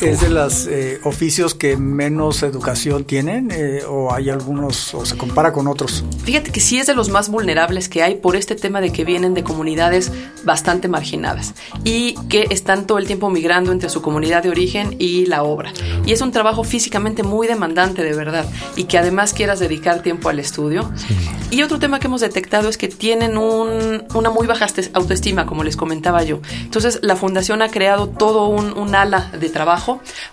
¿Es 0.00 0.20
de 0.20 0.30
los 0.30 0.66
eh, 0.66 1.00
oficios 1.04 1.54
que 1.54 1.76
menos 1.76 2.42
educación 2.42 3.04
tienen 3.04 3.50
eh, 3.52 3.82
o 3.88 4.12
hay 4.12 4.30
algunos 4.30 4.94
o 4.94 5.04
se 5.04 5.16
compara 5.16 5.52
con 5.52 5.68
otros? 5.68 6.04
Fíjate 6.24 6.50
que 6.50 6.60
sí 6.60 6.78
es 6.78 6.86
de 6.86 6.94
los 6.94 7.08
más 7.08 7.28
vulnerables 7.28 7.88
que 7.88 8.02
hay 8.02 8.16
por 8.16 8.36
este 8.36 8.54
tema 8.54 8.80
de 8.80 8.92
que 8.92 9.04
vienen 9.04 9.34
de 9.34 9.44
comunidades 9.44 10.12
bastante 10.44 10.88
marginadas 10.88 11.54
y 11.84 12.14
que 12.28 12.46
están 12.50 12.86
todo 12.86 12.98
el 12.98 13.06
tiempo 13.06 13.30
migrando 13.30 13.72
entre 13.72 13.88
su 13.88 14.02
comunidad 14.02 14.42
de 14.42 14.50
origen 14.50 14.96
y 14.98 15.26
la 15.26 15.42
obra. 15.42 15.72
Y 16.04 16.12
es 16.12 16.20
un 16.20 16.32
trabajo 16.32 16.64
físicamente 16.64 17.22
muy 17.22 17.46
demandante 17.46 18.02
de 18.02 18.14
verdad 18.14 18.46
y 18.76 18.84
que 18.84 18.98
además 18.98 19.32
quieras 19.32 19.60
dedicar 19.60 20.02
tiempo 20.02 20.28
al 20.28 20.38
estudio. 20.38 20.90
Y 21.50 21.62
otro 21.62 21.78
tema 21.78 22.00
que 22.00 22.06
hemos 22.06 22.22
detectado 22.22 22.68
es 22.68 22.78
que 22.78 22.88
tienen 22.88 23.36
un, 23.36 24.04
una 24.14 24.30
muy 24.30 24.46
baja 24.46 24.66
autoestima, 24.94 25.44
como 25.44 25.64
les 25.64 25.76
comentaba 25.76 26.22
yo. 26.22 26.40
Entonces 26.62 27.00
la 27.02 27.16
fundación 27.16 27.62
ha 27.62 27.68
creado 27.68 28.08
todo 28.08 28.46
un, 28.46 28.76
un 28.76 28.94
ala 28.94 29.30
de 29.38 29.48
trabajo 29.50 29.81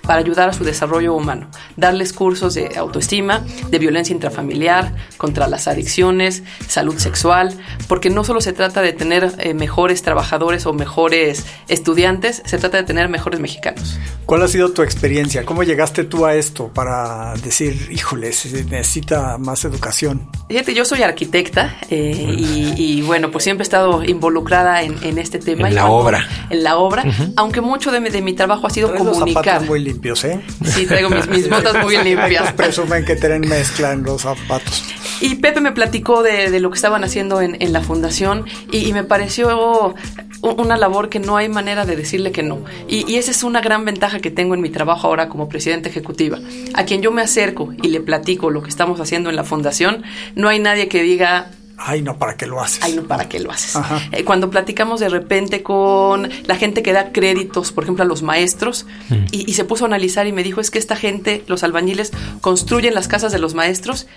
para 0.01 0.19
ayudar 0.19 0.49
a 0.49 0.53
su 0.53 0.63
desarrollo 0.63 1.13
humano, 1.13 1.49
darles 1.75 2.13
cursos 2.13 2.53
de 2.53 2.77
autoestima, 2.77 3.43
de 3.69 3.79
violencia 3.79 4.13
intrafamiliar, 4.13 4.95
contra 5.17 5.47
las 5.47 5.67
adicciones, 5.67 6.43
salud 6.67 6.97
sexual, 6.97 7.57
porque 7.87 8.09
no 8.09 8.23
solo 8.23 8.41
se 8.41 8.53
trata 8.53 8.81
de 8.81 8.93
tener 8.93 9.33
eh, 9.39 9.53
mejores 9.53 10.01
trabajadores 10.01 10.65
o 10.65 10.73
mejores 10.73 11.45
estudiantes, 11.67 12.41
se 12.45 12.57
trata 12.57 12.77
de 12.77 12.83
tener 12.83 13.09
mejores 13.09 13.39
mexicanos. 13.39 13.99
¿Cuál 14.25 14.43
ha 14.43 14.47
sido 14.47 14.71
tu 14.71 14.81
experiencia? 14.81 15.45
¿Cómo 15.45 15.63
llegaste 15.63 16.03
tú 16.03 16.25
a 16.25 16.35
esto 16.35 16.67
para 16.73 17.33
decir, 17.43 17.89
híjole, 17.91 18.31
se 18.33 18.63
necesita 18.65 19.37
más 19.37 19.65
educación? 19.65 20.29
Fíjate, 20.47 20.73
yo 20.73 20.85
soy 20.85 21.03
arquitecta 21.03 21.77
eh, 21.89 22.35
y, 22.77 23.01
bueno, 23.01 23.31
pues 23.31 23.43
siempre 23.43 23.63
he 23.63 23.65
estado 23.65 24.03
involucrada 24.03 24.81
en, 24.83 25.17
este 25.17 25.39
tema. 25.39 25.67
En 25.67 25.75
la 25.75 25.87
obra. 25.87 26.27
En 26.49 26.63
la 26.63 26.77
obra, 26.77 27.03
aunque 27.35 27.61
mucho 27.61 27.91
de 27.91 27.99
mi, 27.99 28.33
trabajo 28.33 28.67
ha 28.67 28.69
sido 28.69 28.95
comunicar 28.95 29.38
muy 29.65 29.79
limpios, 29.79 30.23
¿eh? 30.25 30.39
Sí, 30.65 30.85
traigo 30.85 31.09
mis, 31.09 31.49
botas 31.49 31.83
muy 31.83 31.97
limpias. 31.97 32.53
Presumen 32.57 33.05
que 33.05 33.15
tienen 33.15 33.41
mezcla 33.41 33.93
en 33.93 34.03
los 34.03 34.21
zapatos. 34.21 34.83
Y 35.21 35.35
Pepe 35.35 35.59
me 35.59 35.71
platicó 35.71 36.23
de, 36.23 36.59
lo 36.59 36.69
que 36.69 36.75
estaban 36.75 37.03
haciendo 37.03 37.41
en, 37.41 37.73
la 37.73 37.81
fundación 37.81 38.45
y, 38.71 38.91
me 38.93 39.03
pareció 39.03 39.95
una 40.41 40.77
labor 40.77 41.09
que 41.09 41.19
no 41.19 41.35
hay 41.35 41.49
manera 41.49 41.85
de 41.85 41.95
decirle 41.95 42.31
que 42.31 42.41
no. 42.41 42.63
Y, 42.87 43.09
y, 43.11 43.17
esa 43.17 43.31
es 43.31 43.43
una 43.43 43.59
gran 43.59 43.83
ventaja 43.83 44.19
que 44.19 44.31
tengo 44.31 44.53
en 44.55 44.61
mi 44.61 44.69
trabajo 44.69 45.07
ahora 45.07 45.27
como 45.27 45.49
presidenta 45.49 45.89
ejecutiva. 45.89 46.39
A 46.73 46.85
quien 46.85 47.01
yo 47.01 47.11
me 47.11 47.21
acerco 47.21 47.73
y 47.81 47.89
le 47.89 47.99
platico 47.99 48.49
lo 48.49 48.63
que 48.63 48.69
estamos 48.69 48.99
haciendo 49.01 49.29
en 49.29 49.35
la 49.35 49.43
fundación, 49.43 50.03
no 50.35 50.47
hay 50.47 50.59
nadie 50.59 50.87
que 50.87 51.03
diga, 51.03 51.51
Ay, 51.81 52.01
no, 52.01 52.17
¿para 52.17 52.35
qué 52.35 52.45
lo 52.45 52.61
haces? 52.61 52.83
Ay, 52.83 52.93
no, 52.93 53.03
¿para 53.03 53.29
qué 53.29 53.39
lo 53.39 53.51
haces? 53.51 53.81
Eh, 54.11 54.25
cuando 54.25 54.49
platicamos 54.49 54.99
de 54.99 55.07
repente 55.07 55.63
con 55.63 56.29
la 56.45 56.55
gente 56.55 56.83
que 56.83 56.91
da 56.91 57.11
créditos, 57.11 57.71
por 57.71 57.85
ejemplo, 57.85 58.03
a 58.03 58.07
los 58.07 58.21
maestros, 58.21 58.85
mm. 59.09 59.25
y, 59.31 59.53
se 59.53 59.63
puso 59.63 59.85
a 59.85 59.87
analizar 59.87 60.27
y 60.27 60.33
me 60.33 60.43
dijo, 60.43 60.61
es 60.61 60.71
que 60.71 60.79
esta 60.79 60.95
gente, 60.95 61.43
los 61.47 61.63
albañiles, 61.63 62.11
construyen 62.41 62.93
las 62.93 63.07
casas 63.07 63.31
de 63.31 63.39
los 63.39 63.53
maestros 63.53 64.07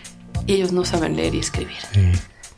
y 0.47 0.55
ellos 0.55 0.73
no 0.73 0.85
saben 0.85 1.17
leer 1.17 1.35
y 1.35 1.39
escribir. 1.39 1.79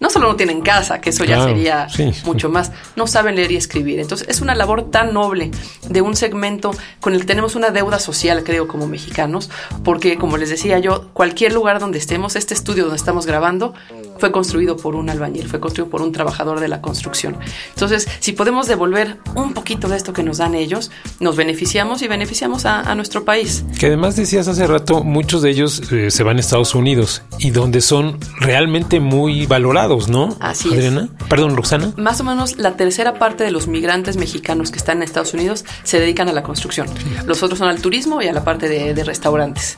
No 0.01 0.11
solo 0.11 0.29
no 0.29 0.37
tienen 0.37 0.61
casa, 0.61 1.01
que 1.01 1.11
eso 1.11 1.25
ya 1.25 1.43
sería 1.45 1.87
mucho 2.25 2.49
más, 2.49 2.73
no 2.97 3.07
saben 3.07 3.37
leer 3.37 3.53
y 3.53 3.57
escribir. 3.57 4.01
Entonces 4.01 4.29
es 4.29 4.41
una 4.41 4.55
labor 4.55 4.91
tan 4.91 5.15
noble 5.15 5.51
de 5.89 6.03
un 6.03 6.17
segmento 6.17 6.73
con 7.01 7.15
el 7.15 7.21
que 7.21 7.27
tenemos 7.27 7.55
una 7.55 7.71
deuda 7.71 7.99
social, 7.99 8.43
creo, 8.45 8.69
como 8.69 8.87
mexicanos, 8.87 9.51
porque 9.83 10.17
como 10.19 10.37
les 10.37 10.51
decía 10.51 10.79
yo, 10.79 11.09
cualquier 11.13 11.53
lugar 11.53 11.79
donde 11.79 11.99
estemos, 11.99 12.37
este 12.37 12.55
estudio 12.55 12.85
donde 12.85 12.97
estamos 12.97 13.25
grabando, 13.25 13.75
fue 14.25 14.33
construido 14.33 14.79
por 14.79 14.95
un 14.95 15.11
albañil, 15.11 15.51
fue 15.51 15.61
construido 15.61 15.91
por 15.91 16.01
un 16.01 16.11
trabajador 16.11 16.59
de 16.59 16.67
la 16.67 16.81
construcción. 16.81 17.37
Entonces, 17.75 18.09
si 18.21 18.33
podemos 18.33 18.67
devolver 18.67 19.19
un 19.35 19.53
poquito 19.53 19.87
de 19.87 19.99
esto 19.99 20.15
que 20.15 20.23
nos 20.23 20.39
dan 20.39 20.55
ellos, 20.55 20.91
nos 21.21 21.37
beneficiamos 21.37 22.01
y 22.01 22.09
beneficiamos 22.09 22.65
a, 22.65 22.95
nuestro 22.95 23.25
país. 23.27 23.67
Que 23.79 23.89
además 23.89 24.17
decías 24.17 24.49
hace 24.49 24.67
rato, 24.67 25.05
muchos 25.05 25.43
de 25.43 25.51
ellos 25.51 25.83
eh, 25.93 26.11
se 26.11 26.23
van 26.23 26.39
a 26.39 26.41
Estados 26.41 26.75
Unidos 26.75 27.21
y 27.39 27.51
donde 27.51 27.83
son 27.83 28.19
realmente 28.41 28.99
muy 28.99 29.45
valorados, 29.45 30.09
¿no? 30.09 30.37
Así 30.41 30.73
Adriana? 30.73 31.11
Perdón, 31.29 31.55
Roxana. 31.55 31.93
Más 31.99 32.21
o 32.21 32.25
menos 32.25 32.57
la 32.57 32.77
tercera 32.77 33.19
parte 33.19 33.45
de 33.45 33.51
los 33.51 33.67
migrantes 33.67 34.17
mexicanos 34.17 34.71
que 34.71 34.79
están 34.79 34.99
en 34.99 35.03
Estados 35.03 35.35
Unidos 35.35 35.67
se 35.83 36.01
dedican 36.01 36.31
a 36.31 36.33
la 36.33 36.43
construcción. 36.43 36.87
Los 37.27 37.43
otros 37.43 37.59
son 37.59 37.69
al 37.69 37.83
turismo 37.83 38.23
y 38.23 38.29
a 38.29 38.33
la 38.33 38.43
parte 38.43 38.71
de, 38.71 39.05
restaurantes. 39.05 39.77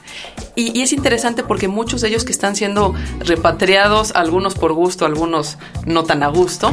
Y, 0.54 0.78
y 0.78 0.82
es 0.82 0.92
interesante 0.92 1.42
porque 1.42 1.66
muchos 1.66 2.00
de 2.02 2.08
ellos 2.08 2.24
que 2.24 2.30
están 2.32 2.54
siendo 2.54 2.94
repatriados 3.20 4.12
a 4.14 4.20
algunos 4.36 4.54
por 4.54 4.74
gusto, 4.74 5.06
algunos 5.06 5.56
no 5.86 6.04
tan 6.04 6.22
a 6.22 6.28
gusto, 6.28 6.70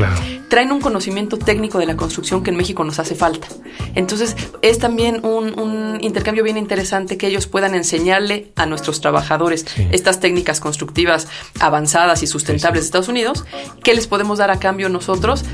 traen 0.50 0.74
un 0.74 0.82
conocimiento 0.82 1.38
técnico 1.38 1.78
de 1.78 1.86
la 1.86 1.96
construcción 1.96 2.44
que 2.44 2.50
en 2.50 2.58
México 2.58 2.84
nos 2.84 3.00
hace 3.00 3.16
falta. 3.16 3.48
Entonces, 3.96 4.36
es 4.62 4.80
también 4.80 5.26
un, 5.26 5.98
intercambio 6.02 6.44
bien 6.44 6.58
interesante 6.58 7.18
que 7.18 7.28
ellos 7.28 7.48
puedan 7.48 7.74
enseñarle 7.74 8.52
a 8.58 8.66
nuestros 8.66 9.00
trabajadores 9.00 9.66
estas 9.92 10.20
técnicas 10.20 10.60
constructivas 10.60 11.30
avanzadas 11.62 12.22
y 12.22 12.28
sustentables 12.28 12.82
de 12.82 12.86
Estados 12.88 13.08
Unidos, 13.08 13.46
que 13.82 13.94
les 13.94 14.08
podemos 14.08 14.40
dar 14.40 14.52
a 14.52 14.60
cambio 14.60 14.90
nosotros 14.90 15.46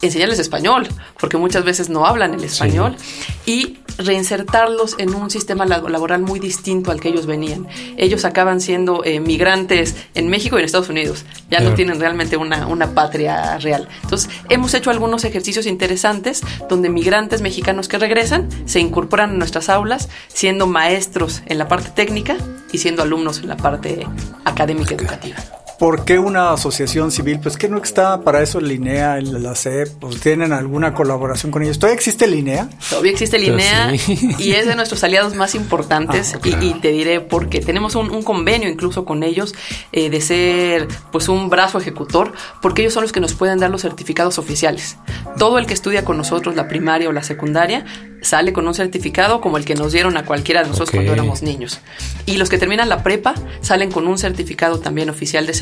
enseñarles 0.00 0.38
español, 0.38 0.88
porque 1.20 1.36
muchas 1.36 1.64
veces 1.64 1.90
no 1.90 2.06
hablan 2.06 2.32
el 2.32 2.42
español, 2.42 2.96
y 3.44 3.80
reinsertarlos 4.06 4.96
en 4.98 5.14
un 5.14 5.30
sistema 5.30 5.66
laboral 5.66 6.22
muy 6.22 6.40
distinto 6.40 6.90
al 6.90 7.00
que 7.00 7.08
ellos 7.08 7.26
venían. 7.26 7.66
Ellos 7.96 8.24
acaban 8.24 8.60
siendo 8.60 9.04
eh, 9.04 9.20
migrantes 9.20 9.96
en 10.14 10.28
México 10.28 10.56
y 10.56 10.60
en 10.60 10.66
Estados 10.66 10.88
Unidos, 10.88 11.24
ya 11.50 11.60
no 11.60 11.74
tienen 11.74 12.00
realmente 12.00 12.36
una, 12.36 12.66
una 12.66 12.94
patria 12.94 13.58
real. 13.58 13.88
Entonces, 14.02 14.30
hemos 14.48 14.74
hecho 14.74 14.90
algunos 14.90 15.24
ejercicios 15.24 15.66
interesantes 15.66 16.42
donde 16.68 16.88
migrantes 16.88 17.42
mexicanos 17.42 17.88
que 17.88 17.98
regresan 17.98 18.48
se 18.66 18.80
incorporan 18.80 19.30
a 19.30 19.34
nuestras 19.34 19.68
aulas 19.68 20.08
siendo 20.28 20.66
maestros 20.66 21.42
en 21.46 21.58
la 21.58 21.68
parte 21.68 21.90
técnica 21.90 22.36
y 22.72 22.78
siendo 22.78 23.02
alumnos 23.02 23.38
en 23.38 23.48
la 23.48 23.56
parte 23.56 24.06
académica 24.44 24.94
educativa. 24.94 25.36
¿Por 25.80 26.04
qué 26.04 26.18
una 26.18 26.52
asociación 26.52 27.10
civil? 27.10 27.40
Pues 27.42 27.56
que 27.56 27.66
no 27.66 27.78
está 27.78 28.20
para 28.20 28.42
eso 28.42 28.60
Linea, 28.60 29.18
la 29.22 29.54
CEP, 29.54 29.88
pues 29.98 30.20
tienen 30.20 30.52
alguna 30.52 30.92
colaboración 30.92 31.50
con 31.50 31.62
ellos. 31.62 31.78
¿Todavía 31.78 31.96
existe 31.96 32.26
Linea? 32.26 32.68
Todavía 32.90 33.12
existe 33.12 33.38
Linea 33.38 33.90
y 34.38 34.52
es 34.52 34.66
de 34.66 34.76
nuestros 34.76 35.02
aliados 35.04 35.34
más 35.34 35.54
importantes 35.54 36.34
ah, 36.34 36.38
y, 36.60 36.74
te 36.74 36.92
diré 36.92 37.22
porque 37.22 37.60
tenemos 37.60 37.94
un, 37.94 38.22
convenio 38.22 38.68
incluso 38.68 39.06
con 39.06 39.22
ellos 39.22 39.54
eh, 39.92 40.10
de 40.10 40.20
ser 40.20 40.86
pues 41.12 41.30
un 41.30 41.48
brazo 41.48 41.78
ejecutor 41.78 42.34
porque 42.60 42.82
ellos 42.82 42.92
son 42.92 43.04
los 43.04 43.12
que 43.12 43.20
nos 43.20 43.32
pueden 43.32 43.58
dar 43.58 43.70
los 43.70 43.80
certificados 43.80 44.38
oficiales. 44.38 44.98
Todo 45.38 45.58
el 45.58 45.64
que 45.66 45.72
estudia 45.72 46.04
con 46.04 46.18
nosotros 46.18 46.56
la 46.56 46.68
primaria 46.68 47.08
o 47.08 47.12
la 47.12 47.22
secundaria 47.22 47.86
sale 48.22 48.52
con 48.52 48.66
un 48.68 48.74
certificado 48.74 49.40
como 49.40 49.56
el 49.56 49.64
que 49.64 49.74
nos 49.74 49.92
dieron 49.92 50.16
a 50.16 50.24
cualquiera 50.24 50.62
de 50.62 50.68
nosotros 50.68 50.90
cuando 50.90 51.12
éramos 51.12 51.42
niños. 51.42 51.80
Y 52.26 52.36
los 52.36 52.50
que 52.50 52.58
terminan 52.58 52.88
la 52.88 53.02
prepa 53.02 53.34
salen 53.62 53.90
con 53.90 54.06
un 54.06 54.18
certificado 54.18 54.78
también 54.80 55.08
oficial 55.08 55.46
de 55.46 55.54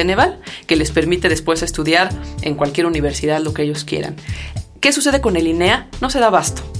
Que 0.67 0.77
les 0.77 0.91
permite 0.91 1.29
después 1.29 1.63
estudiar 1.63 2.11
en 2.43 2.55
cualquier 2.55 2.87
universidad 2.87 3.41
lo 3.41 3.53
que 3.53 3.63
ellos 3.63 3.85
quieran. 3.85 4.17
¿Qué 4.81 4.93
sucede 4.93 5.21
con 5.21 5.37
el 5.37 5.47
INEA? 5.47 5.89
No 6.01 6.11
se 6.11 6.21
da 6.21 6.29
abasto. 6.29 6.78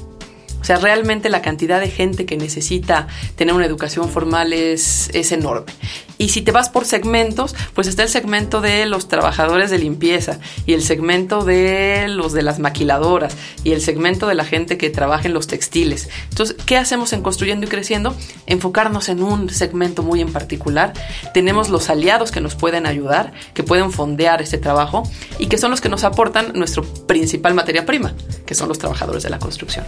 Sea, 0.69 0.77
realmente 0.77 1.31
la 1.31 1.41
cantidad 1.41 1.81
de 1.81 1.89
gente 1.89 2.27
que 2.27 2.37
necesita 2.37 3.07
tener 3.37 3.55
una 3.55 3.65
educación 3.65 4.11
formal 4.11 4.53
es, 4.53 5.09
es 5.15 5.33
enorme. 5.33 5.73
Y 6.19 6.29
si 6.29 6.43
te 6.43 6.53
vas 6.53 6.69
por 6.69 6.85
segmentos, 6.85 7.57
pues 7.73 7.87
está 7.87 8.03
el 8.03 8.11
segmento 8.11 8.61
de 8.61 8.85
los 8.85 9.09
trabajadores 9.09 9.71
de 9.71 9.79
limpieza 9.79 10.41
y 10.67 10.75
el 10.75 10.83
segmento 10.83 11.43
de 11.43 12.09
los 12.09 12.35
de 12.35 12.43
las 12.43 12.59
maquiladoras 12.59 13.35
y 13.65 13.73
el 13.73 13.81
segmento 13.81 14.27
de 14.27 14.35
la 14.35 14.45
gente 14.45 14.77
que 14.77 14.91
trabaja 14.91 15.29
en 15.29 15.33
los 15.33 15.47
textiles. 15.47 16.11
Entonces, 16.29 16.55
¿qué 16.67 16.77
hacemos 16.77 17.15
en 17.15 17.23
Construyendo 17.23 17.65
y 17.65 17.71
Creciendo? 17.71 18.15
Enfocarnos 18.45 19.09
en 19.09 19.23
un 19.23 19.49
segmento 19.49 20.03
muy 20.03 20.21
en 20.21 20.35
particular. 20.35 20.93
Tenemos 21.33 21.71
los 21.71 21.89
aliados 21.89 22.31
que 22.31 22.43
nos 22.43 22.57
pueden 22.57 22.85
ayudar, 22.85 23.33
que 23.55 23.63
pueden 23.63 23.91
fondear 23.91 24.43
este 24.43 24.59
trabajo 24.59 25.05
y 25.39 25.47
que 25.47 25.57
son 25.57 25.71
los 25.71 25.81
que 25.81 25.89
nos 25.89 26.05
aportan 26.05 26.53
nuestro 26.53 26.83
principal 26.83 27.55
materia 27.55 27.87
prima, 27.87 28.13
que 28.45 28.55
son 28.55 28.69
los 28.69 28.79
trabajadores 28.79 29.23
de 29.23 29.31
la 29.31 29.39
construcción. 29.39 29.87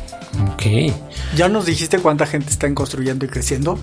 ¿Ya 1.37 1.49
nos 1.49 1.67
dijiste 1.67 1.99
cuánta 1.99 2.26
gente 2.26 2.50
está 2.50 2.67
en 2.67 2.75
Construyendo 2.75 3.25
y 3.25 3.29
Creciendo? 3.29 3.79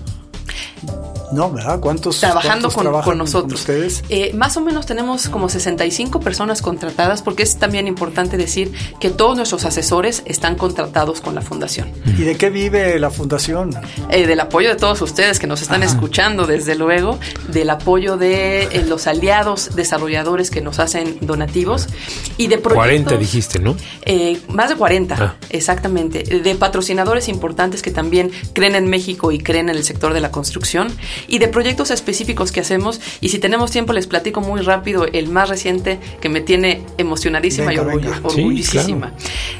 No, 1.32 1.50
¿verdad? 1.50 1.80
¿Cuántos 1.80 2.20
trabajando 2.20 2.70
con, 2.70 2.84
nosotros? 3.18 3.42
Con 3.42 3.54
ustedes? 3.54 4.02
Eh, 4.08 4.32
más 4.34 4.56
o 4.56 4.60
menos 4.60 4.86
tenemos 4.86 5.28
como 5.28 5.48
65 5.48 6.20
personas 6.20 6.62
contratadas, 6.62 7.22
porque 7.22 7.42
es 7.42 7.56
también 7.56 7.86
importante 7.86 8.36
decir 8.36 8.72
que 9.00 9.10
todos 9.10 9.36
nuestros 9.36 9.64
asesores 9.64 10.22
están 10.24 10.56
contratados 10.56 11.20
con 11.20 11.34
la 11.34 11.42
fundación. 11.42 11.90
¿Y 12.06 12.22
de 12.22 12.36
qué 12.36 12.50
vive 12.50 12.98
la 12.98 13.10
fundación? 13.10 13.74
Eh, 14.10 14.26
del 14.26 14.40
apoyo 14.40 14.70
de 14.70 14.76
todos 14.76 15.02
ustedes 15.02 15.38
que 15.38 15.46
nos 15.46 15.60
están 15.60 15.82
escuchando, 15.82 16.46
desde 16.46 16.74
luego, 16.74 17.18
del 17.48 17.70
apoyo 17.70 18.16
de 18.16 18.62
eh, 18.64 18.84
los 18.86 19.06
aliados 19.06 19.74
desarrolladores 19.76 20.50
que 20.50 20.60
nos 20.60 20.78
hacen 20.78 21.18
donativos 21.20 21.88
y 22.36 22.46
de 22.46 22.58
proyectos. 22.58 22.76
40 22.76 23.16
dijiste, 23.16 23.58
¿no? 23.58 23.76
más 24.48 24.70
de 24.70 24.76
40, 24.76 25.16
ah. 25.18 25.34
exactamente. 25.50 26.22
De 26.22 26.54
patrocinadores 26.54 27.28
importantes 27.28 27.82
que 27.82 27.90
también 27.90 28.30
creen 28.54 28.74
en 28.74 28.88
México 28.88 29.30
y 29.32 29.38
creen 29.38 29.68
en 29.68 29.76
el 29.76 29.84
sector 29.84 30.14
de 30.14 30.20
la 30.20 30.30
construcción 30.30 30.88
y 31.26 31.38
de 31.38 31.48
proyectos 31.48 31.90
específicos 31.90 32.52
que 32.52 32.60
hacemos. 32.60 33.00
Y 33.20 33.30
si 33.30 33.38
tenemos 33.38 33.70
tiempo, 33.70 33.92
les 33.92 34.06
platico 34.06 34.40
muy 34.40 34.60
rápido 34.60 35.06
el 35.06 35.28
más 35.28 35.48
reciente 35.48 35.98
que 36.20 36.28
me 36.28 36.40
tiene 36.40 36.82
emocionadísima 36.98 37.72
y 37.72 37.78
orgullosísima. 37.78 39.12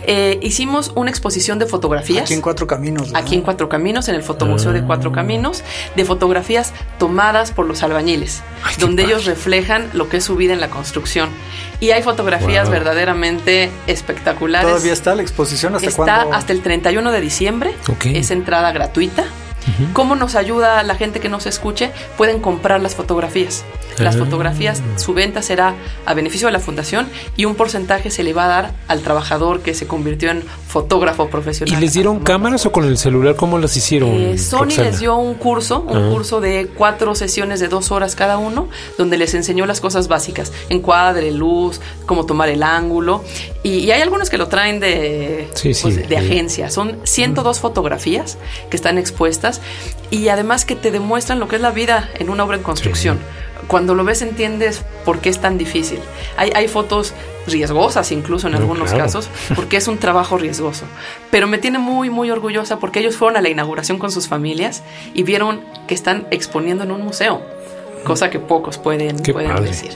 Eh, 0.06 0.38
hicimos 0.42 0.92
una 0.94 1.10
exposición 1.10 1.58
de 1.58 1.66
fotografías. 1.66 2.24
Aquí 2.24 2.34
en 2.34 2.40
Cuatro 2.40 2.66
Caminos. 2.66 3.10
Aquí 3.14 3.34
en 3.34 3.42
Cuatro 3.42 3.68
Caminos, 3.68 4.08
en 4.08 4.14
el 4.14 4.22
Fotomuseo 4.22 4.72
de 4.72 4.82
Cuatro 4.82 5.10
ah. 5.10 5.14
Caminos, 5.14 5.62
de 5.96 6.04
fotografías 6.04 6.72
tomadas 6.98 7.52
por 7.52 7.66
los 7.66 7.82
albañiles, 7.82 8.42
donde 8.78 9.04
ellos 9.04 9.24
reflejan 9.24 9.88
lo 9.92 10.08
que 10.08 10.18
es 10.18 10.24
su 10.24 10.36
vida 10.36 10.52
en 10.52 10.60
la 10.60 10.70
construcción. 10.70 11.30
Y 11.80 11.90
hay 11.90 12.02
fotografías 12.02 12.68
verdaderamente 12.68 13.70
espectaculares. 13.86 14.68
¿Todavía 14.68 14.92
está 14.92 15.14
la 15.14 15.22
exposición? 15.22 15.76
¿Hasta 15.76 15.88
está 15.88 16.22
hasta 16.32 16.52
el 16.52 16.62
31 16.62 17.12
de 17.12 17.20
diciembre. 17.20 17.74
Es 18.04 18.30
entrada 18.30 18.72
gratuita. 18.72 19.24
¿Cómo 19.92 20.14
nos 20.16 20.34
ayuda 20.34 20.82
la 20.82 20.94
gente 20.94 21.20
que 21.20 21.28
nos 21.28 21.46
escuche? 21.46 21.90
Pueden 22.16 22.40
comprar 22.40 22.80
las 22.80 22.94
fotografías. 22.94 23.64
Las 23.98 24.16
fotografías, 24.16 24.82
su 24.96 25.14
venta 25.14 25.42
será 25.42 25.74
a 26.06 26.14
beneficio 26.14 26.48
de 26.48 26.52
la 26.52 26.60
fundación 26.60 27.08
y 27.36 27.44
un 27.44 27.54
porcentaje 27.54 28.10
se 28.10 28.22
le 28.22 28.32
va 28.32 28.44
a 28.44 28.48
dar 28.48 28.72
al 28.88 29.00
trabajador 29.02 29.60
que 29.60 29.74
se 29.74 29.86
convirtió 29.86 30.30
en 30.30 30.42
fotógrafo 30.66 31.28
profesional. 31.28 31.76
¿Y 31.76 31.80
les 31.80 31.94
dieron 31.94 32.20
cámaras 32.20 32.66
o 32.66 32.72
con 32.72 32.84
el 32.84 32.98
celular? 32.98 33.36
¿Cómo 33.36 33.58
las 33.58 33.76
hicieron? 33.76 34.10
Eh, 34.10 34.38
Sony 34.38 34.76
les 34.78 35.00
dio 35.00 35.16
un 35.16 35.34
curso, 35.34 35.80
un 35.80 35.96
ah. 35.96 36.10
curso 36.10 36.40
de 36.40 36.68
cuatro 36.74 37.14
sesiones 37.14 37.60
de 37.60 37.68
dos 37.68 37.90
horas 37.90 38.14
cada 38.14 38.38
uno, 38.38 38.68
donde 38.96 39.18
les 39.18 39.34
enseñó 39.34 39.66
las 39.66 39.80
cosas 39.80 40.08
básicas, 40.08 40.52
encuadre, 40.68 41.30
luz, 41.30 41.80
cómo 42.06 42.26
tomar 42.26 42.48
el 42.48 42.62
ángulo. 42.62 43.24
Y, 43.62 43.90
hay 43.90 44.02
algunos 44.02 44.30
que 44.30 44.38
lo 44.38 44.48
traen 44.48 44.80
de, 44.80 45.48
pues, 45.52 46.08
de 46.08 46.16
agencia. 46.16 46.70
Son 46.70 46.98
102 47.04 47.60
fotografías 47.60 48.38
que 48.70 48.76
están 48.76 48.98
expuestas 48.98 49.60
y 50.10 50.28
además 50.28 50.64
que 50.64 50.74
te 50.74 50.90
demuestran 50.90 51.38
lo 51.38 51.48
que 51.48 51.56
es 51.56 51.62
la 51.62 51.70
vida 51.70 52.08
en 52.18 52.30
una 52.30 52.44
obra 52.44 52.56
en 52.56 52.62
construcción 52.62 53.18
cuando 53.66 53.94
lo 53.94 54.04
ves 54.04 54.22
entiendes 54.22 54.84
por 55.04 55.20
qué 55.20 55.28
es 55.28 55.40
tan 55.40 55.58
difícil. 55.58 56.00
Hay, 56.36 56.50
hay 56.54 56.68
fotos 56.68 57.14
riesgosas 57.46 58.12
incluso 58.12 58.46
en 58.46 58.54
algunos 58.54 58.92
casos, 58.92 59.28
porque 59.54 59.78
es 59.78 59.88
un 59.88 59.98
trabajo 59.98 60.38
riesgoso. 60.38 60.84
Pero 61.30 61.46
me 61.46 61.58
tiene 61.58 61.78
muy, 61.78 62.10
muy 62.10 62.30
orgullosa 62.30 62.78
porque 62.78 63.00
ellos 63.00 63.16
fueron 63.16 63.36
a 63.36 63.40
la 63.40 63.48
inauguración 63.48 63.98
con 63.98 64.12
sus 64.12 64.28
familias 64.28 64.82
y 65.14 65.22
vieron 65.22 65.60
que 65.86 65.94
están 65.94 66.26
exponiendo 66.30 66.84
en 66.84 66.92
un 66.92 67.02
museo, 67.02 67.42
cosa 68.04 68.30
que 68.30 68.38
pocos 68.38 68.78
pueden, 68.78 69.16
pueden 69.18 69.62
decir. 69.64 69.92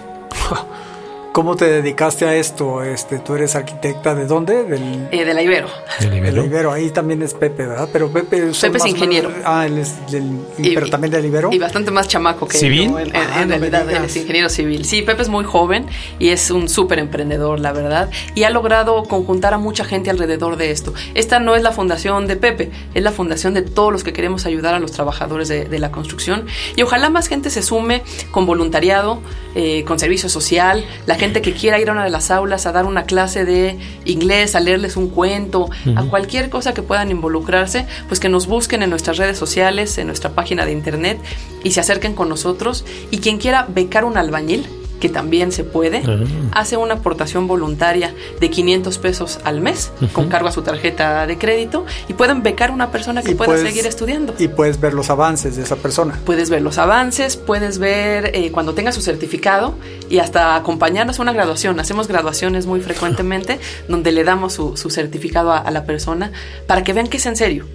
¿Cómo 1.32 1.56
te 1.56 1.64
dedicaste 1.64 2.26
a 2.26 2.34
esto? 2.36 2.82
Este, 2.82 3.18
tú 3.18 3.34
eres 3.34 3.56
arquitecta 3.56 4.14
de 4.14 4.26
dónde? 4.26 4.64
Del, 4.64 5.08
eh, 5.10 5.24
de 5.24 5.32
la 5.32 5.40
Ibero. 5.40 5.66
De 5.98 6.08
la 6.08 6.44
Ibero. 6.44 6.70
Ahí 6.70 6.90
también 6.90 7.22
es 7.22 7.32
Pepe, 7.32 7.66
¿verdad? 7.66 7.88
Pero 7.90 8.10
Pepe, 8.10 8.50
Pepe 8.60 8.76
es 8.76 8.86
ingeniero. 8.86 9.30
ah, 9.44 9.64
él 9.64 9.78
es 9.78 9.94
del, 10.10 10.40
pero 10.74 10.90
también 10.90 11.10
de 11.10 11.22
la 11.22 11.26
Ibero. 11.26 11.48
Y 11.50 11.58
bastante 11.58 11.90
más 11.90 12.06
chamaco 12.06 12.46
que 12.46 12.58
¿Civil? 12.58 12.90
Yo, 12.90 12.98
en, 12.98 13.16
ah, 13.16 13.44
realidad 13.48 13.88
él 13.90 14.04
es 14.04 14.14
ingeniero 14.14 14.50
civil. 14.50 14.84
Sí, 14.84 15.00
Pepe 15.00 15.22
es 15.22 15.30
muy 15.30 15.44
joven 15.44 15.86
y 16.18 16.28
es 16.28 16.50
un 16.50 16.68
súper 16.68 16.98
emprendedor, 16.98 17.60
la 17.60 17.72
verdad. 17.72 18.10
Y 18.34 18.42
ha 18.42 18.50
logrado 18.50 19.02
conjuntar 19.04 19.54
a 19.54 19.58
mucha 19.58 19.84
gente 19.84 20.10
alrededor 20.10 20.58
de 20.58 20.70
esto. 20.70 20.92
Esta 21.14 21.40
no 21.40 21.56
es 21.56 21.62
la 21.62 21.72
fundación 21.72 22.26
de 22.26 22.36
Pepe, 22.36 22.70
es 22.92 23.02
la 23.02 23.10
fundación 23.10 23.54
de 23.54 23.62
todos 23.62 23.90
los 23.90 24.04
que 24.04 24.12
queremos 24.12 24.44
ayudar 24.44 24.74
a 24.74 24.78
los 24.80 24.92
trabajadores 24.92 25.48
de, 25.48 25.64
de 25.64 25.78
la 25.78 25.90
construcción. 25.90 26.44
Y 26.76 26.82
ojalá 26.82 27.08
más 27.08 27.28
gente 27.28 27.48
se 27.48 27.62
sume 27.62 28.02
con 28.30 28.44
voluntariado, 28.44 29.22
eh, 29.54 29.84
con 29.84 29.98
servicio 29.98 30.28
social, 30.28 30.84
la 31.06 31.21
gente 31.22 31.40
que 31.40 31.52
quiera 31.52 31.78
ir 31.78 31.88
a 31.88 31.92
una 31.92 32.02
de 32.02 32.10
las 32.10 32.32
aulas 32.32 32.66
a 32.66 32.72
dar 32.72 32.84
una 32.84 33.04
clase 33.04 33.44
de 33.44 33.78
inglés, 34.04 34.56
a 34.56 34.60
leerles 34.60 34.96
un 34.96 35.08
cuento, 35.08 35.70
a 35.94 36.02
cualquier 36.02 36.50
cosa 36.50 36.74
que 36.74 36.82
puedan 36.82 37.12
involucrarse, 37.12 37.86
pues 38.08 38.18
que 38.18 38.28
nos 38.28 38.48
busquen 38.48 38.82
en 38.82 38.90
nuestras 38.90 39.18
redes 39.18 39.38
sociales, 39.38 39.98
en 39.98 40.08
nuestra 40.08 40.30
página 40.30 40.66
de 40.66 40.72
internet 40.72 41.20
y 41.62 41.70
se 41.70 41.80
acerquen 41.80 42.14
con 42.14 42.28
nosotros. 42.28 42.84
Y 43.12 43.18
quien 43.18 43.38
quiera 43.38 43.66
becar 43.68 44.04
un 44.04 44.16
albañil, 44.16 44.66
que 45.02 45.08
también 45.08 45.50
se 45.50 45.64
puede, 45.64 46.00
ah. 46.06 46.20
hace 46.52 46.76
una 46.76 46.94
aportación 46.94 47.48
voluntaria 47.48 48.14
de 48.38 48.50
500 48.50 48.98
pesos 48.98 49.40
al 49.42 49.60
mes 49.60 49.90
con 50.12 50.28
cargo 50.28 50.46
a 50.46 50.52
su 50.52 50.62
tarjeta 50.62 51.26
de 51.26 51.38
crédito 51.38 51.84
y 52.06 52.12
pueden 52.12 52.44
becar 52.44 52.70
una 52.70 52.92
persona 52.92 53.20
que 53.20 53.34
pueda 53.34 53.58
seguir 53.58 53.84
estudiando. 53.84 54.32
Y 54.38 54.46
puedes 54.46 54.78
ver 54.78 54.94
los 54.94 55.10
avances 55.10 55.56
de 55.56 55.64
esa 55.64 55.74
persona. 55.74 56.20
Puedes 56.24 56.50
ver 56.50 56.62
los 56.62 56.78
avances, 56.78 57.36
puedes 57.36 57.80
ver 57.80 58.30
eh, 58.32 58.52
cuando 58.52 58.74
tenga 58.74 58.92
su 58.92 59.00
certificado 59.00 59.74
y 60.08 60.20
hasta 60.20 60.54
acompañarnos 60.54 61.18
a 61.18 61.22
una 61.22 61.32
graduación. 61.32 61.80
Hacemos 61.80 62.06
graduaciones 62.06 62.66
muy 62.66 62.80
frecuentemente 62.80 63.58
donde 63.88 64.12
le 64.12 64.22
damos 64.22 64.52
su, 64.52 64.76
certificado 64.88 65.50
a 65.50 65.68
la 65.72 65.84
persona 65.84 66.30
para 66.68 66.84
que 66.84 66.92
vean 66.92 67.08
que 67.08 67.16
es 67.16 67.26
en 67.26 67.34
serio 67.34 67.66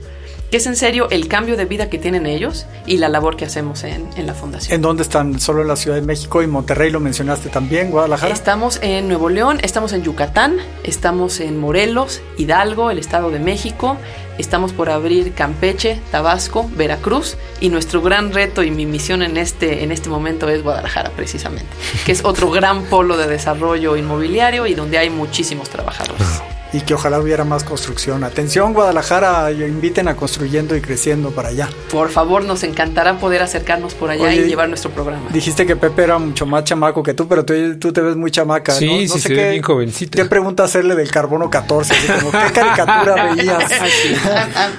que 0.52 0.58
es 0.58 0.66
en 0.66 0.76
serio 0.76 1.08
el 1.12 1.28
cambio 1.28 1.58
de 1.58 1.66
vida 1.66 1.90
que 1.90 1.98
tienen 1.98 2.26
ellos 2.26 2.66
y 2.86 2.98
la 2.98 3.10
labor 3.10 3.36
que 3.36 3.46
hacemos 3.46 3.84
en, 3.84 4.08
la 4.26 4.34
fundación. 4.34 4.74
¿En 4.74 4.82
dónde 4.82 5.04
están? 5.04 5.40
¿Solo 5.40 5.62
en 5.62 5.68
la 5.68 5.76
Ciudad 5.76 5.98
de 5.98 6.04
México 6.04 6.42
y 6.42 6.48
Monterrey 6.48 6.90
lo 6.90 7.00
mencionaste 7.00 7.50
también, 7.50 7.92
Guadalajara? 7.92 8.34
Estamos 8.34 8.80
en 8.82 9.08
Nuevo 9.08 9.30
León, 9.30 9.60
estamos 9.62 9.94
en 9.94 10.04
Yucatán, 10.04 10.58
estamos 10.84 11.40
en 11.40 11.58
Morelos, 11.58 12.22
Hidalgo, 12.38 12.92
el 12.92 12.98
Estado 12.98 13.30
de 13.30 13.40
México, 13.40 13.98
estamos 14.38 14.72
por 14.72 14.90
abrir 14.90 15.34
Campeche, 15.34 16.00
Tabasco, 16.12 16.70
Veracruz 16.76 17.36
y 17.60 17.70
nuestro 17.70 18.02
gran 18.02 18.32
reto 18.34 18.64
y 18.64 18.72
mi 18.72 18.86
misión 18.86 19.22
en 19.24 19.38
este, 19.38 19.84
en 19.84 19.92
este 19.92 20.10
momento 20.10 20.48
es 20.48 20.64
Guadalajara 20.64 21.12
precisamente, 21.12 21.68
que 22.06 22.14
es 22.14 22.24
otro 22.24 22.52
gran 22.58 22.84
polo 22.84 23.18
de 23.18 23.28
desarrollo 23.28 23.98
inmobiliario 23.98 24.66
y 24.66 24.76
donde 24.76 24.98
hay 24.98 25.10
muchísimos 25.10 25.70
trabajadores. 25.70 26.42
Ah 26.70 26.78
y 26.78 26.82
que 26.82 26.94
ojalá 26.94 27.20
hubiera 27.20 27.44
más 27.44 27.64
construcción. 27.64 28.24
Atención 28.24 28.74
Guadalajara, 28.74 29.52
inviten 29.52 30.08
a 30.08 30.16
construyendo 30.16 30.76
y 30.76 30.82
creciendo 30.82 31.32
para 31.32 31.50
allá. 31.50 31.70
Por 31.92 32.10
favor, 32.10 32.44
nos 32.44 32.64
encantará 32.64 33.18
poder 33.20 33.42
acercarnos 33.42 33.94
por 33.94 34.10
allá 34.10 34.34
y 34.34 34.44
llevar 34.48 34.68
nuestro 34.68 34.92
programa. 34.92 35.30
Dijiste 35.32 35.66
que 35.66 35.76
Pepe 35.76 36.04
era 36.04 36.18
mucho 36.18 36.46
más 36.46 36.64
chamaco 36.64 37.02
que 37.04 37.14
tú, 37.14 37.28
pero 37.28 37.46
tú, 37.46 37.94
te 37.94 38.02
ves 38.02 38.16
muy 38.16 38.32
chamaca. 38.32 38.74
Sí, 38.74 39.08
no, 39.08 39.14
sí, 39.14 39.22
sé 39.22 39.30
qué, 39.30 39.50
bien 39.52 39.64
jovencita. 39.64 40.18
¿Qué 40.18 40.26
pregunta 40.26 40.64
hacerle 40.64 40.96
del 40.96 41.10
carbono 41.10 41.50
14? 41.50 41.94
¿Qué 41.96 42.54
caricatura 42.54 43.34
veías? 43.36 43.72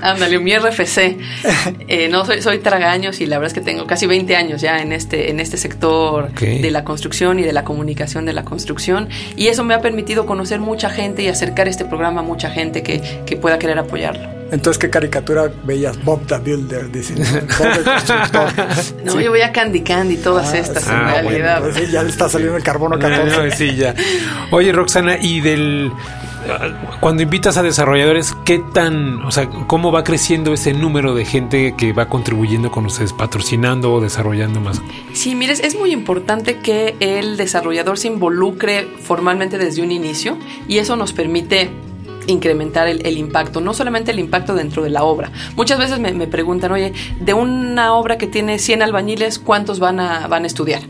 Ándale, 0.02 0.38
mi 0.38 0.56
RFC. 0.56 1.16
Eh, 1.88 2.08
no, 2.08 2.24
soy, 2.24 2.42
soy 2.42 2.58
tragaños 2.58 3.20
y 3.20 3.26
la 3.26 3.38
verdad 3.38 3.48
es 3.48 3.54
que 3.54 3.64
tengo 3.64 3.86
casi 3.86 4.06
20 4.06 4.36
años 4.36 4.60
ya 4.60 4.78
en 4.78 4.92
este, 4.92 5.30
en 5.30 5.40
este 5.40 5.56
sector 5.56 6.30
de 6.32 6.70
la 6.70 6.84
construcción 6.84 7.38
y 7.38 7.42
de 7.42 7.52
la 7.52 7.64
comunicación 7.64 8.26
de 8.26 8.32
la 8.32 8.44
construcción. 8.44 9.08
Y 9.36 9.46
eso 9.46 9.64
me 9.64 9.74
ha 9.74 9.80
permitido 9.80 10.26
conocer 10.26 10.60
mucha 10.60 10.90
gente 10.90 11.22
y 11.22 11.28
acercar 11.28 11.66
este 11.68 11.77
programa 11.84 12.22
mucha 12.22 12.50
gente 12.50 12.82
que, 12.82 13.00
que 13.24 13.36
pueda 13.36 13.58
querer 13.58 13.78
apoyarlo. 13.78 14.37
Entonces, 14.50 14.78
¿qué 14.78 14.90
caricatura 14.90 15.50
veías? 15.64 16.02
Bob 16.04 16.26
the 16.26 16.38
Builder, 16.38 16.90
dice. 16.90 17.14
no, 19.04 19.20
yo 19.20 19.30
voy 19.30 19.42
a 19.42 19.52
Candy 19.52 19.82
Candy, 19.82 20.16
todas 20.16 20.52
ah, 20.52 20.58
estas 20.58 20.88
en 20.88 20.98
realidad. 20.98 21.62
ya 21.90 22.02
le 22.02 22.08
está 22.08 22.28
saliendo 22.28 22.56
el 22.56 22.62
carbono 22.62 22.98
14. 22.98 23.50
sí, 23.56 23.76
ya. 23.76 23.94
Oye, 24.50 24.72
Roxana, 24.72 25.18
y 25.20 25.40
del 25.40 25.92
cuando 27.00 27.22
invitas 27.22 27.56
a 27.56 27.62
desarrolladores, 27.62 28.34
¿qué 28.44 28.60
tan, 28.72 29.22
o 29.24 29.30
sea, 29.30 29.48
cómo 29.48 29.92
va 29.92 30.04
creciendo 30.04 30.52
ese 30.52 30.72
número 30.72 31.14
de 31.14 31.24
gente 31.24 31.74
que 31.76 31.92
va 31.92 32.08
contribuyendo 32.08 32.70
con 32.70 32.86
ustedes, 32.86 33.12
patrocinando 33.12 33.92
o 33.92 34.00
desarrollando 34.00 34.60
más? 34.60 34.80
Sí, 35.12 35.34
mires, 35.34 35.60
es 35.60 35.76
muy 35.76 35.92
importante 35.92 36.58
que 36.58 36.96
el 37.00 37.36
desarrollador 37.36 37.98
se 37.98 38.08
involucre 38.08 38.88
formalmente 39.02 39.58
desde 39.58 39.82
un 39.82 39.92
inicio 39.92 40.38
y 40.66 40.78
eso 40.78 40.96
nos 40.96 41.12
permite 41.12 41.70
incrementar 42.28 42.86
el, 42.86 43.18
impacto, 43.18 43.60
no 43.60 43.74
solamente 43.74 44.12
el 44.12 44.18
impacto 44.20 44.54
dentro 44.54 44.82
de 44.82 44.90
la 44.90 45.02
obra. 45.02 45.32
Muchas 45.56 45.78
veces 45.78 45.98
me, 45.98 46.26
preguntan, 46.26 46.70
oye, 46.70 46.92
de 47.20 47.34
una 47.34 47.94
obra 47.94 48.18
que 48.18 48.26
tiene 48.26 48.58
100 48.58 48.82
albañiles, 48.82 49.38
¿cuántos 49.38 49.80
van 49.80 49.98
a, 49.98 50.28
van 50.28 50.44
a 50.44 50.46
estudiar? 50.46 50.82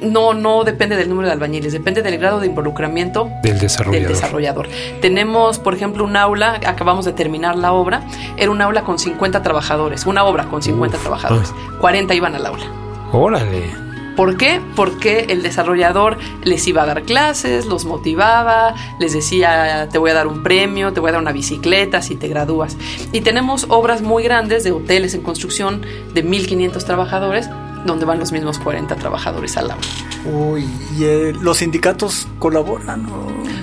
no, 0.00 0.34
no 0.34 0.64
depende 0.64 0.96
del 0.96 1.08
número 1.08 1.28
de 1.28 1.32
albañiles, 1.32 1.72
depende 1.72 2.02
del 2.02 2.18
grado 2.18 2.40
de 2.40 2.46
involucramiento 2.46 3.30
del 3.42 3.58
desarrollador. 3.58 4.08
del 4.08 4.14
desarrollador. 4.14 4.68
Tenemos, 5.00 5.58
por 5.58 5.74
ejemplo, 5.74 6.04
un 6.04 6.16
aula, 6.16 6.60
acabamos 6.66 7.04
de 7.04 7.12
terminar 7.12 7.56
la 7.56 7.72
obra, 7.72 8.02
era 8.36 8.50
un 8.50 8.60
aula 8.60 8.82
con 8.82 8.98
50 8.98 9.42
trabajadores, 9.42 10.06
una 10.06 10.24
obra 10.24 10.44
con 10.44 10.62
50 10.62 10.98
trabajadores, 10.98 11.52
40 11.80 12.14
iban 12.14 12.34
al 12.34 12.46
aula. 12.46 12.66
Órale. 13.12 13.85
¿Por 14.16 14.38
qué? 14.38 14.60
Porque 14.74 15.26
el 15.28 15.42
desarrollador 15.42 16.16
les 16.42 16.66
iba 16.66 16.82
a 16.82 16.86
dar 16.86 17.02
clases, 17.02 17.66
los 17.66 17.84
motivaba, 17.84 18.74
les 18.98 19.12
decía, 19.12 19.88
te 19.92 19.98
voy 19.98 20.10
a 20.10 20.14
dar 20.14 20.26
un 20.26 20.42
premio, 20.42 20.92
te 20.94 21.00
voy 21.00 21.10
a 21.10 21.12
dar 21.12 21.20
una 21.20 21.32
bicicleta 21.32 22.00
si 22.00 22.16
te 22.16 22.26
gradúas. 22.26 22.78
Y 23.12 23.20
tenemos 23.20 23.66
obras 23.68 24.00
muy 24.00 24.22
grandes 24.22 24.64
de 24.64 24.72
hoteles 24.72 25.14
en 25.14 25.20
construcción 25.20 25.82
de 26.14 26.24
1.500 26.24 26.84
trabajadores 26.84 27.50
donde 27.86 28.04
van 28.04 28.18
los 28.18 28.32
mismos 28.32 28.58
40 28.58 28.96
trabajadores 28.96 29.56
al 29.56 29.70
aula. 29.70 29.84
Uy, 30.24 30.68
¿y 30.96 31.04
eh, 31.04 31.32
los 31.40 31.58
sindicatos 31.58 32.26
colaboran? 32.38 33.06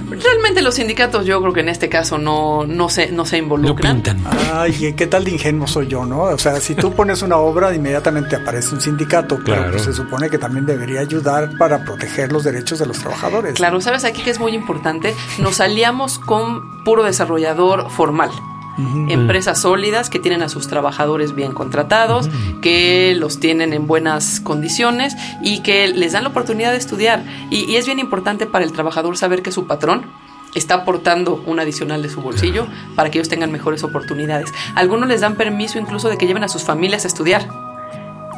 Realmente 0.09 0.61
los 0.61 0.75
sindicatos 0.75 1.25
yo 1.25 1.41
creo 1.41 1.53
que 1.53 1.59
en 1.61 1.69
este 1.69 1.89
caso 1.89 2.17
no, 2.17 2.65
no, 2.65 2.89
se, 2.89 3.11
no 3.11 3.25
se 3.25 3.37
involucran. 3.37 3.97
No 3.97 4.03
pintan. 4.03 4.23
Ay, 4.53 4.93
¿qué 4.95 5.07
tal 5.07 5.25
de 5.25 5.31
ingenuo 5.31 5.67
soy 5.67 5.87
yo, 5.87 6.05
no? 6.05 6.21
O 6.23 6.37
sea, 6.37 6.59
si 6.59 6.75
tú 6.75 6.93
pones 6.93 7.21
una 7.21 7.37
obra, 7.37 7.73
inmediatamente 7.73 8.35
aparece 8.35 8.75
un 8.75 8.81
sindicato, 8.81 9.39
claro. 9.39 9.63
pero 9.63 9.73
pues 9.73 9.83
se 9.83 9.93
supone 9.93 10.29
que 10.29 10.37
también 10.37 10.65
debería 10.65 11.01
ayudar 11.01 11.57
para 11.57 11.83
proteger 11.83 12.31
los 12.31 12.43
derechos 12.43 12.79
de 12.79 12.85
los 12.85 12.99
trabajadores. 12.99 13.53
Claro, 13.55 13.81
¿sabes 13.81 14.05
aquí 14.05 14.21
que 14.21 14.29
es 14.29 14.39
muy 14.39 14.53
importante? 14.53 15.13
Nos 15.39 15.59
aliamos 15.59 16.19
con 16.19 16.83
puro 16.83 17.03
desarrollador 17.03 17.89
formal 17.89 18.31
Empresas 18.77 19.61
sólidas 19.61 20.09
que 20.09 20.19
tienen 20.19 20.41
a 20.41 20.49
sus 20.49 20.67
trabajadores 20.67 21.35
bien 21.35 21.51
contratados, 21.51 22.29
que 22.61 23.15
los 23.15 23.39
tienen 23.39 23.71
en 23.71 23.85
buenas 23.85 24.39
condiciones 24.39 25.15
y 25.41 25.59
que 25.59 25.87
les 25.89 26.13
dan 26.13 26.23
la 26.23 26.29
oportunidad 26.29 26.71
de 26.71 26.77
estudiar. 26.77 27.23
Y, 27.51 27.75
es 27.75 27.85
bien 27.85 27.99
importante 27.99 28.45
para 28.45 28.65
el 28.65 28.71
trabajador 28.71 29.17
saber 29.17 29.43
que 29.43 29.51
su 29.51 29.67
patrón 29.67 30.05
está 30.55 30.75
aportando 30.75 31.43
un 31.45 31.59
adicional 31.59 32.01
de 32.01 32.09
su 32.09 32.21
bolsillo 32.21 32.67
para 32.95 33.09
que 33.09 33.19
ellos 33.19 33.29
tengan 33.29 33.51
mejores 33.51 33.83
oportunidades. 33.83 34.51
Algunos 34.75 35.07
les 35.07 35.21
dan 35.21 35.35
permiso 35.35 35.79
incluso 35.79 36.09
de 36.09 36.17
que 36.17 36.27
lleven 36.27 36.43
a 36.43 36.47
sus 36.47 36.63
familias 36.63 37.05
a 37.05 37.07
estudiar. 37.07 37.47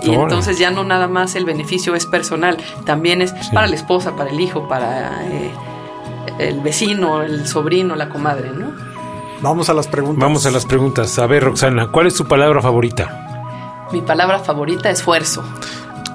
Y 0.04 0.14
entonces 0.14 0.60
ya 0.60 0.72
no 0.72 0.84
nada 0.84 1.08
más 1.08 1.36
el 1.36 1.46
beneficio 1.46 1.96
es 1.96 2.06
personal, 2.06 2.58
también 2.86 3.22
es 3.22 3.34
para 3.54 3.68
la 3.68 3.76
esposa, 3.76 4.16
para 4.16 4.30
el 4.30 4.40
hijo, 4.40 4.68
para 4.68 5.26
eh, 5.26 5.52
el 6.40 6.60
vecino, 6.60 7.22
el 7.24 7.48
sobrino, 7.48 7.96
la 7.96 8.10
comadre, 8.10 8.52
¿no? 8.52 8.95
Vamos 9.46 9.70
a 9.70 9.76
las 9.76 9.88
preguntas. 9.88 10.20
Vamos 10.20 10.46
a 10.48 10.50
las 10.50 10.66
preguntas. 10.66 11.20
A 11.20 11.28
ver, 11.28 11.44
Roxana, 11.44 11.92
¿cuál 11.92 12.08
es 12.08 12.16
tu 12.16 12.28
palabra 12.28 12.64
favorita? 12.64 13.86
Mi 13.92 14.02
palabra 14.02 14.40
favorita, 14.40 14.90
esfuerzo. 14.90 15.44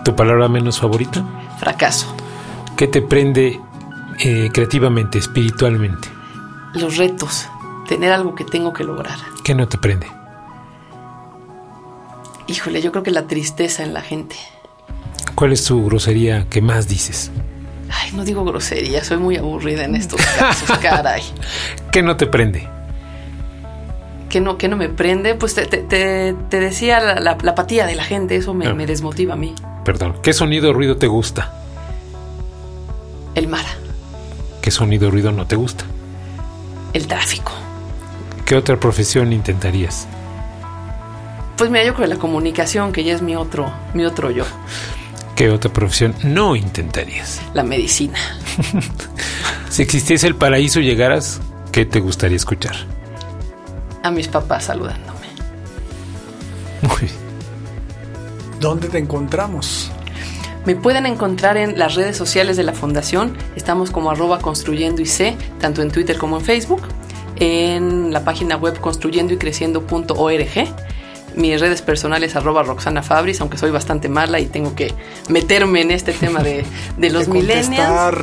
¿Tu 0.05 0.17
palabra 0.17 0.49
menos 0.49 0.81
favorita? 0.81 1.25
Fracaso. 1.61 2.13
¿Qué 2.77 2.89
te 2.89 3.03
prende 3.03 3.61
eh, 4.19 4.51
creativamente, 4.53 5.19
espiritualmente? 5.19 6.09
Los 6.75 6.97
retos, 6.97 7.47
tener 7.87 8.13
algo 8.13 8.35
que 8.35 8.43
tengo 8.43 8.73
que 8.73 8.83
lograr. 8.83 9.19
¿Qué 9.45 9.55
no 9.55 9.69
te 9.69 9.79
prende? 9.79 10.09
Híjole, 12.49 12.83
yo 12.83 12.91
creo 12.91 13.05
que 13.05 13.13
la 13.13 13.29
tristeza 13.29 13.85
en 13.85 13.95
la 13.95 14.03
gente. 14.03 14.35
¿Cuál 15.37 15.53
es 15.53 15.63
tu 15.63 15.87
grosería 15.87 16.49
que 16.49 16.63
más 16.63 16.89
dices? 16.89 17.31
Ay, 17.93 18.11
no 18.11 18.25
digo 18.25 18.45
grosería, 18.45 19.05
soy 19.05 19.19
muy 19.19 19.37
aburrida 19.37 19.85
en 19.85 19.95
estos 19.95 20.21
casos, 20.39 20.77
caray. 20.79 21.23
¿Qué 21.93 22.03
no 22.03 22.17
te 22.17 22.27
prende? 22.27 22.80
¿Qué 24.31 24.41
no, 24.41 24.57
no 24.57 24.77
me 24.77 24.89
prende? 24.89 25.35
Pues 25.35 25.57
te, 25.57 26.37
decía 26.51 27.01
la, 27.01 27.33
apatía 27.33 27.85
de 27.85 27.97
la 27.97 28.05
gente, 28.05 28.37
eso 28.37 28.55
me, 28.55 28.73
me, 28.73 28.87
desmotiva 28.87 29.35
a 29.35 29.37
mí. 29.37 29.57
Perdón, 29.85 30.19
¿qué 30.23 30.33
sonido 30.33 30.71
o 30.71 30.73
ruido 30.73 30.97
te 30.97 31.09
gusta? 31.09 31.53
El 33.35 33.49
mar. 33.49 33.65
¿Qué 34.63 34.71
sonido 34.71 35.09
o 35.09 35.11
ruido 35.11 35.33
no 35.33 35.49
te 35.49 35.57
gusta? 35.57 35.85
El 36.93 37.09
tráfico. 37.09 37.53
¿Qué 38.47 38.55
otra 38.55 38.79
profesión 38.79 39.33
intentarías? 39.33 40.07
Pues 41.57 41.69
mira, 41.69 41.85
yo 41.85 41.95
creo 41.95 42.09
que 42.09 42.15
la 42.15 42.21
comunicación, 42.21 42.93
que 42.93 43.03
ya 43.03 43.15
es 43.15 43.23
mi 43.23 43.35
otro, 43.35 43.73
mi 43.95 44.05
otro 44.05 44.31
yo. 44.31 44.45
¿Qué 45.35 45.51
otra 45.51 45.73
profesión 45.73 46.15
no 46.23 46.55
intentarías? 46.55 47.43
La 47.53 47.65
medicina. 47.65 48.19
si 49.71 49.83
existiese 49.83 50.29
el 50.29 50.37
paraíso 50.37 50.79
y 50.79 50.85
llegaras, 50.85 51.41
¿qué 51.73 51.85
te 51.85 51.99
gustaría 51.99 52.37
escuchar? 52.37 52.77
A 54.03 54.11
mis 54.11 54.29
papás 54.29 54.65
saludándome. 54.65 55.29
Muy 56.83 57.11
¿Dónde 58.61 58.89
te 58.89 58.99
encontramos? 58.99 59.91
Me 60.67 60.77
pueden 60.77 61.07
encontrar 61.07 61.57
en 61.57 61.79
las 61.79 61.95
redes 61.95 62.17
sociales 62.17 62.57
de 62.57 62.63
la 62.63 62.73
Fundación. 62.73 63.37
Estamos 63.57 63.91
como 63.91 64.11
arroba 64.11 64.39
construyendo 64.39 65.01
y 65.01 65.07
sé, 65.07 65.37
tanto 65.61 65.83
en 65.83 65.91
Twitter 65.91 66.19
como 66.19 66.39
en 66.39 66.45
Facebook. 66.45 66.83
En 67.37 68.13
la 68.13 68.25
página 68.25 68.57
web 68.57 68.79
construyendo 68.81 69.33
y 69.33 69.39
creciendo.org 69.39 70.69
mis 71.37 71.61
redes 71.61 71.83
personales 71.83 72.37
arroba 72.37 72.63
Roxana 72.63 73.03
Fabris, 73.03 73.41
aunque 73.41 73.57
soy 73.57 73.71
bastante 73.71 74.09
mala 74.09 74.41
y 74.41 74.47
tengo 74.47 74.75
que 74.75 74.93
meterme 75.29 75.83
en 75.83 75.91
este 75.91 76.13
tema 76.13 76.43
de, 76.43 76.65
los 76.99 77.29
millennials 77.29 78.19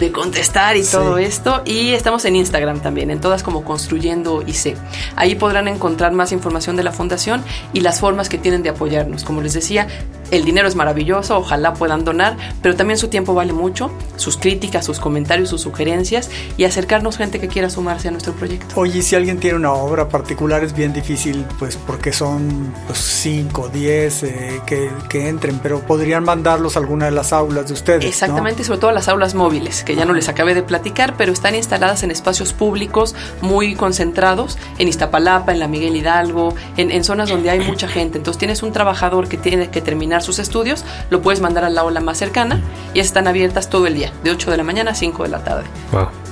de 0.00 0.10
contestar 0.10 0.76
y 0.76 0.82
todo 0.82 1.18
esto. 1.18 1.62
Y 1.64 1.90
estamos 1.90 2.24
en 2.24 2.34
Instagram 2.34 2.80
también, 2.80 3.10
en 3.10 3.20
todas 3.20 3.42
como 3.42 3.62
Construyendo 3.62 4.42
IC. 4.42 4.76
Ahí 5.14 5.34
podrán 5.36 5.68
encontrar 5.68 6.12
más 6.12 6.32
información 6.32 6.74
de 6.74 6.82
la 6.82 6.90
fundación 6.90 7.44
y 7.72 7.80
las 7.80 8.00
formas 8.00 8.28
que 8.28 8.38
tienen 8.38 8.62
de 8.62 8.70
apoyarnos. 8.70 9.22
Como 9.22 9.42
les 9.42 9.52
decía, 9.52 9.86
el 10.30 10.44
dinero 10.44 10.68
es 10.68 10.76
maravilloso, 10.76 11.36
ojalá 11.36 11.74
puedan 11.74 12.04
donar, 12.04 12.36
pero 12.62 12.76
también 12.76 12.98
su 12.98 13.08
tiempo 13.08 13.34
vale 13.34 13.52
mucho, 13.52 13.90
sus 14.16 14.36
críticas, 14.36 14.84
sus 14.84 15.00
comentarios, 15.00 15.48
sus 15.48 15.60
sugerencias 15.60 16.30
y 16.56 16.64
acercarnos 16.64 17.16
gente 17.16 17.40
que 17.40 17.48
quiera 17.48 17.68
sumarse 17.68 18.08
a 18.08 18.10
nuestro 18.10 18.32
proyecto. 18.32 18.74
Oye, 18.76 19.02
si 19.02 19.16
alguien 19.16 19.38
tiene 19.38 19.56
una 19.56 19.72
obra 19.72 20.08
particular 20.08 20.64
es 20.64 20.74
bien 20.74 20.92
difícil, 20.92 21.44
pues 21.58 21.76
porque 21.76 22.12
son 22.12 22.72
5, 22.92 23.60
pues, 23.60 23.72
10 23.72 24.22
eh, 24.22 24.60
que, 24.66 24.90
que, 25.08 25.28
entren, 25.28 25.58
pero 25.62 25.80
podrían 25.80 26.24
mandarlos 26.24 26.76
a 26.76 26.80
alguna 26.80 27.06
de 27.06 27.10
las 27.10 27.32
aulas 27.32 27.66
de 27.66 27.74
ustedes. 27.74 28.04
Exactamente, 28.04 28.64
sobre 28.64 28.78
todo 28.78 28.92
las 28.92 29.08
aulas 29.08 29.34
móviles, 29.34 29.84
que 29.90 29.96
ya 29.96 30.04
no 30.04 30.12
les 30.12 30.28
acabé 30.28 30.54
de 30.54 30.62
platicar, 30.62 31.16
pero 31.16 31.32
están 31.32 31.56
instaladas 31.56 32.04
en 32.04 32.12
espacios 32.12 32.52
públicos 32.52 33.16
muy 33.40 33.74
concentrados, 33.74 34.56
en 34.78 34.86
Iztapalapa, 34.86 35.50
en 35.50 35.58
la 35.58 35.66
Miguel 35.66 35.96
Hidalgo, 35.96 36.54
en, 36.76 36.92
en 36.92 37.02
zonas 37.02 37.28
donde 37.28 37.50
hay 37.50 37.58
mucha 37.58 37.88
gente. 37.88 38.18
Entonces 38.18 38.38
tienes 38.38 38.62
un 38.62 38.70
trabajador 38.70 39.26
que 39.26 39.36
tiene 39.36 39.68
que 39.68 39.80
terminar 39.80 40.22
sus 40.22 40.38
estudios, 40.38 40.84
lo 41.10 41.22
puedes 41.22 41.40
mandar 41.40 41.64
a 41.64 41.70
la 41.70 41.80
aula 41.80 41.98
más 41.98 42.18
cercana 42.18 42.60
y 42.94 43.00
están 43.00 43.26
abiertas 43.26 43.68
todo 43.68 43.88
el 43.88 43.94
día, 43.94 44.12
de 44.22 44.30
8 44.30 44.52
de 44.52 44.56
la 44.58 44.62
mañana 44.62 44.92
a 44.92 44.94
5 44.94 45.24
de 45.24 45.28
la 45.28 45.42
tarde. 45.42 45.64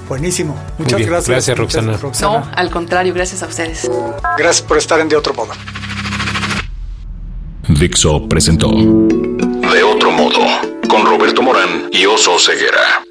Buenísimo. 0.08 0.56
Muchas 0.78 1.00
gracias. 1.00 1.28
Gracias, 1.28 1.58
Roxana. 1.58 1.98
No, 2.20 2.48
al 2.54 2.70
contrario, 2.70 3.12
gracias 3.12 3.42
a 3.42 3.46
ustedes. 3.46 3.90
Gracias 4.38 4.62
por 4.62 4.78
estar 4.78 5.00
en 5.00 5.08
De 5.08 5.16
Otro 5.16 5.34
Modo. 5.34 5.50
Dixo 7.66 8.28
presentó 8.28 8.70
De 8.70 9.82
Otro 9.82 10.12
Modo 10.12 10.38
con 10.88 11.04
Roberto 11.04 11.42
Morán 11.42 11.88
y 11.90 12.06
Oso 12.06 12.38
Ceguera. 12.38 13.07